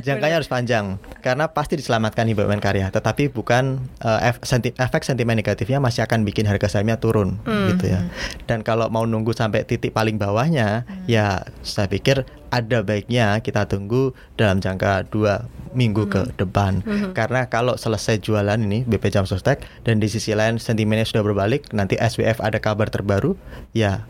Jangkanya 0.00 0.36
harus 0.36 0.50
panjang 0.50 0.98
karena 1.20 1.48
pasti 1.48 1.74
diselamatkan 1.74 2.26
di 2.26 2.34
BUMN 2.34 2.58
karya, 2.58 2.90
tetapi 2.90 3.30
bukan 3.30 3.80
eh, 4.00 4.30
ef- 4.30 4.42
senti- 4.42 4.74
efek 4.74 5.02
sentimen 5.02 5.34
negatifnya 5.34 5.78
masih 5.78 6.02
akan 6.02 6.22
bikin 6.22 6.44
harga 6.44 6.68
sahamnya 6.68 6.98
turun 6.98 7.38
gitu 7.70 7.88
ya. 7.88 8.04
Dan 8.44 8.60
kalau 8.60 8.88
mau 8.88 9.04
nunggu 9.04 9.32
sampai 9.32 9.62
titik 9.62 9.92
paling 9.92 10.16
bawahnya, 10.16 10.84
ya 11.06 11.42
saya 11.62 11.86
pikir 11.86 12.22
ada 12.48 12.82
baiknya 12.82 13.40
kita 13.40 13.66
tunggu 13.66 14.14
dalam 14.34 14.58
jangka 14.58 15.08
dua 15.08 15.42
minggu 15.72 16.06
ke 16.06 16.30
depan. 16.36 16.86
Karena 17.12 17.48
kalau 17.48 17.74
selesai 17.74 18.20
jualan 18.20 18.54
ini 18.56 18.82
BP 18.84 19.10
Jam 19.10 19.24
Sostek 19.24 19.58
dan 19.82 19.98
di 19.98 20.06
sisi 20.06 20.30
lain 20.30 20.56
sentimennya 20.56 21.02
sudah 21.02 21.22
berbalik, 21.24 21.66
nanti 21.70 21.98
SWF 22.04 22.40
ada 22.44 22.60
kabar 22.60 22.92
terbaru, 22.92 23.34
ya 23.72 24.04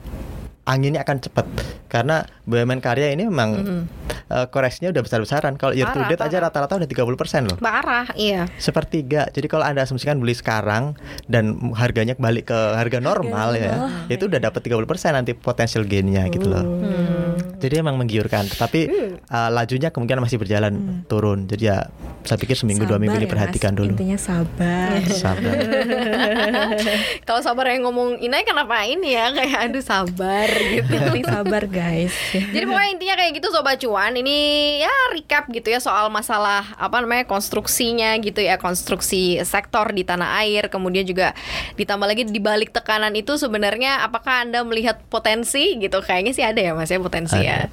anginnya 0.65 1.05
akan 1.05 1.17
cepat 1.21 1.47
karena 1.93 2.25
BUMN 2.49 2.81
karya 2.83 3.13
ini 3.15 3.29
memang 3.29 3.55
eh, 4.09 4.47
koreksinya 4.51 4.91
udah 4.91 5.03
besar-besaran. 5.05 5.55
Kalau 5.61 5.77
year 5.77 5.87
to 5.93 6.01
Parah, 6.01 6.11
date 6.11 6.23
aja 6.25 6.37
rata-rata 6.43 6.75
udah 6.81 6.89
30% 6.89 7.49
loh. 7.53 7.57
Parah, 7.61 8.11
iya. 8.17 8.49
Sepertiga. 8.59 9.29
Jadi 9.31 9.47
kalau 9.47 9.63
Anda 9.63 9.87
asumsikan 9.87 10.19
beli 10.19 10.35
sekarang 10.35 10.97
dan 11.29 11.73
harganya 11.77 12.17
balik 12.19 12.51
ke 12.51 12.59
harga 12.75 12.99
normal 12.99 13.55
ya, 13.55 13.75
itu 14.11 14.27
udah 14.27 14.41
dapat 14.41 14.61
30% 14.65 15.15
nanti 15.15 15.33
potential 15.37 15.85
gain-nya 15.87 16.27
gitu 16.33 16.51
loh. 16.51 16.65
Jadi 17.61 17.81
emang 17.81 17.97
menggiurkan, 17.97 18.45
tetapi 18.45 18.81
uh, 19.31 19.49
lajunya 19.49 19.89
kemungkinan 19.89 20.21
masih 20.21 20.37
berjalan 20.37 21.05
turun. 21.09 21.49
Jadi 21.49 21.71
ya 21.71 21.89
saya 22.25 22.41
pikir 22.41 22.57
seminggu 22.57 22.85
dua 22.89 23.01
minggu 23.01 23.17
ya, 23.21 23.25
diperhatikan 23.25 23.73
Mas. 23.73 23.79
dulu. 23.81 23.93
Intinya 23.97 24.19
sabar. 24.21 25.01
Sabar. 25.09 25.55
Kalau 27.29 27.41
sabar 27.41 27.73
yang 27.73 27.89
ngomong 27.89 28.21
Inai 28.21 28.45
kenapa 28.45 28.85
ini 28.85 29.17
ya 29.17 29.33
kayak 29.33 29.71
aduh 29.71 29.85
sabar 29.85 30.54
gitu. 30.61 30.95
Sabar 31.31 31.65
guys. 31.67 32.15
Jadi 32.33 32.65
pokoknya 32.65 32.91
intinya 32.95 33.15
kayak 33.19 33.33
gitu 33.41 33.49
sobat 33.51 33.77
cuan. 33.83 34.13
Ini 34.15 34.39
ya 34.85 34.95
recap 35.15 35.51
gitu 35.51 35.69
ya 35.71 35.81
soal 35.81 36.09
masalah 36.09 36.77
apa 36.79 37.03
namanya 37.03 37.27
konstruksinya 37.27 38.17
gitu 38.23 38.41
ya, 38.43 38.61
konstruksi 38.61 39.41
sektor 39.43 39.91
di 39.91 40.07
tanah 40.07 40.43
air. 40.45 40.69
Kemudian 40.71 41.05
juga 41.05 41.33
ditambah 41.75 42.07
lagi 42.07 42.23
di 42.29 42.41
balik 42.41 42.71
tekanan 42.71 43.13
itu 43.17 43.37
sebenarnya 43.37 44.05
apakah 44.05 44.47
Anda 44.47 44.63
melihat 44.63 45.03
potensi 45.09 45.77
gitu? 45.79 46.01
Kayaknya 46.05 46.33
sih 46.33 46.45
ada 46.45 46.61
ya 46.61 46.73
Mas 46.77 46.91
ya 46.91 46.99
potensi 47.01 47.39
ya. 47.39 47.67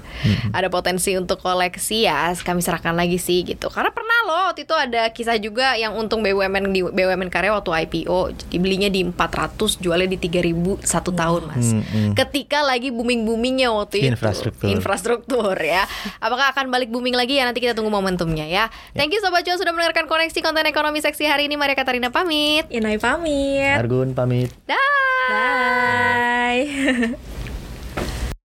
Ada 0.51 0.67
potensi 0.71 1.13
untuk 1.17 1.41
koleksi 1.41 2.07
ya. 2.07 2.33
Kami 2.33 2.63
serahkan 2.63 2.95
lagi 2.95 3.17
sih 3.21 3.43
gitu. 3.45 3.69
Karena 3.69 3.89
pernah 3.93 4.19
loh 4.27 4.41
waktu 4.51 4.63
itu 4.63 4.75
ada 4.75 5.09
kisah 5.11 5.37
juga 5.41 5.75
yang 5.75 5.95
untung 5.97 6.21
BUMN 6.21 6.71
di 6.71 6.81
BUMN 6.83 7.29
Karya 7.31 7.51
waktu 7.55 7.71
IPO 7.87 8.51
dibelinya 8.51 8.89
di 8.91 9.03
400 9.07 9.81
jualnya 9.81 10.09
di 10.11 10.17
3000 10.19 10.81
satu 10.83 11.11
tahun 11.11 11.41
Mas. 11.49 11.67
Hmm, 11.73 11.83
hmm. 11.83 12.13
Ketika 12.15 12.63
lagi 12.71 12.87
booming-boomingnya 12.89 13.67
waktu 13.69 13.99
itu 13.99 14.07
Infrastruktur. 14.07 14.67
infrastruktur 14.71 15.55
ya. 15.59 15.83
Apakah 16.17 16.55
akan 16.55 16.71
balik 16.71 16.87
booming 16.87 17.13
lagi 17.13 17.35
ya? 17.35 17.43
Nanti 17.43 17.59
kita 17.59 17.75
tunggu 17.75 17.91
momentumnya 17.91 18.47
ya. 18.47 18.71
Thank 18.95 19.11
you 19.11 19.19
Sobat 19.19 19.43
Cuan 19.43 19.59
sudah 19.59 19.75
mendengarkan 19.75 20.07
koneksi 20.07 20.39
konten 20.39 20.63
ekonomi 20.63 21.03
seksi 21.03 21.27
hari 21.27 21.51
ini. 21.51 21.59
Maria 21.59 21.75
Katarina 21.75 22.07
pamit. 22.07 22.71
Inai 22.71 22.95
pamit. 22.95 23.75
Argun 23.75 24.15
pamit. 24.15 24.55
Dah. 24.63 24.79
Bye. 25.27 26.63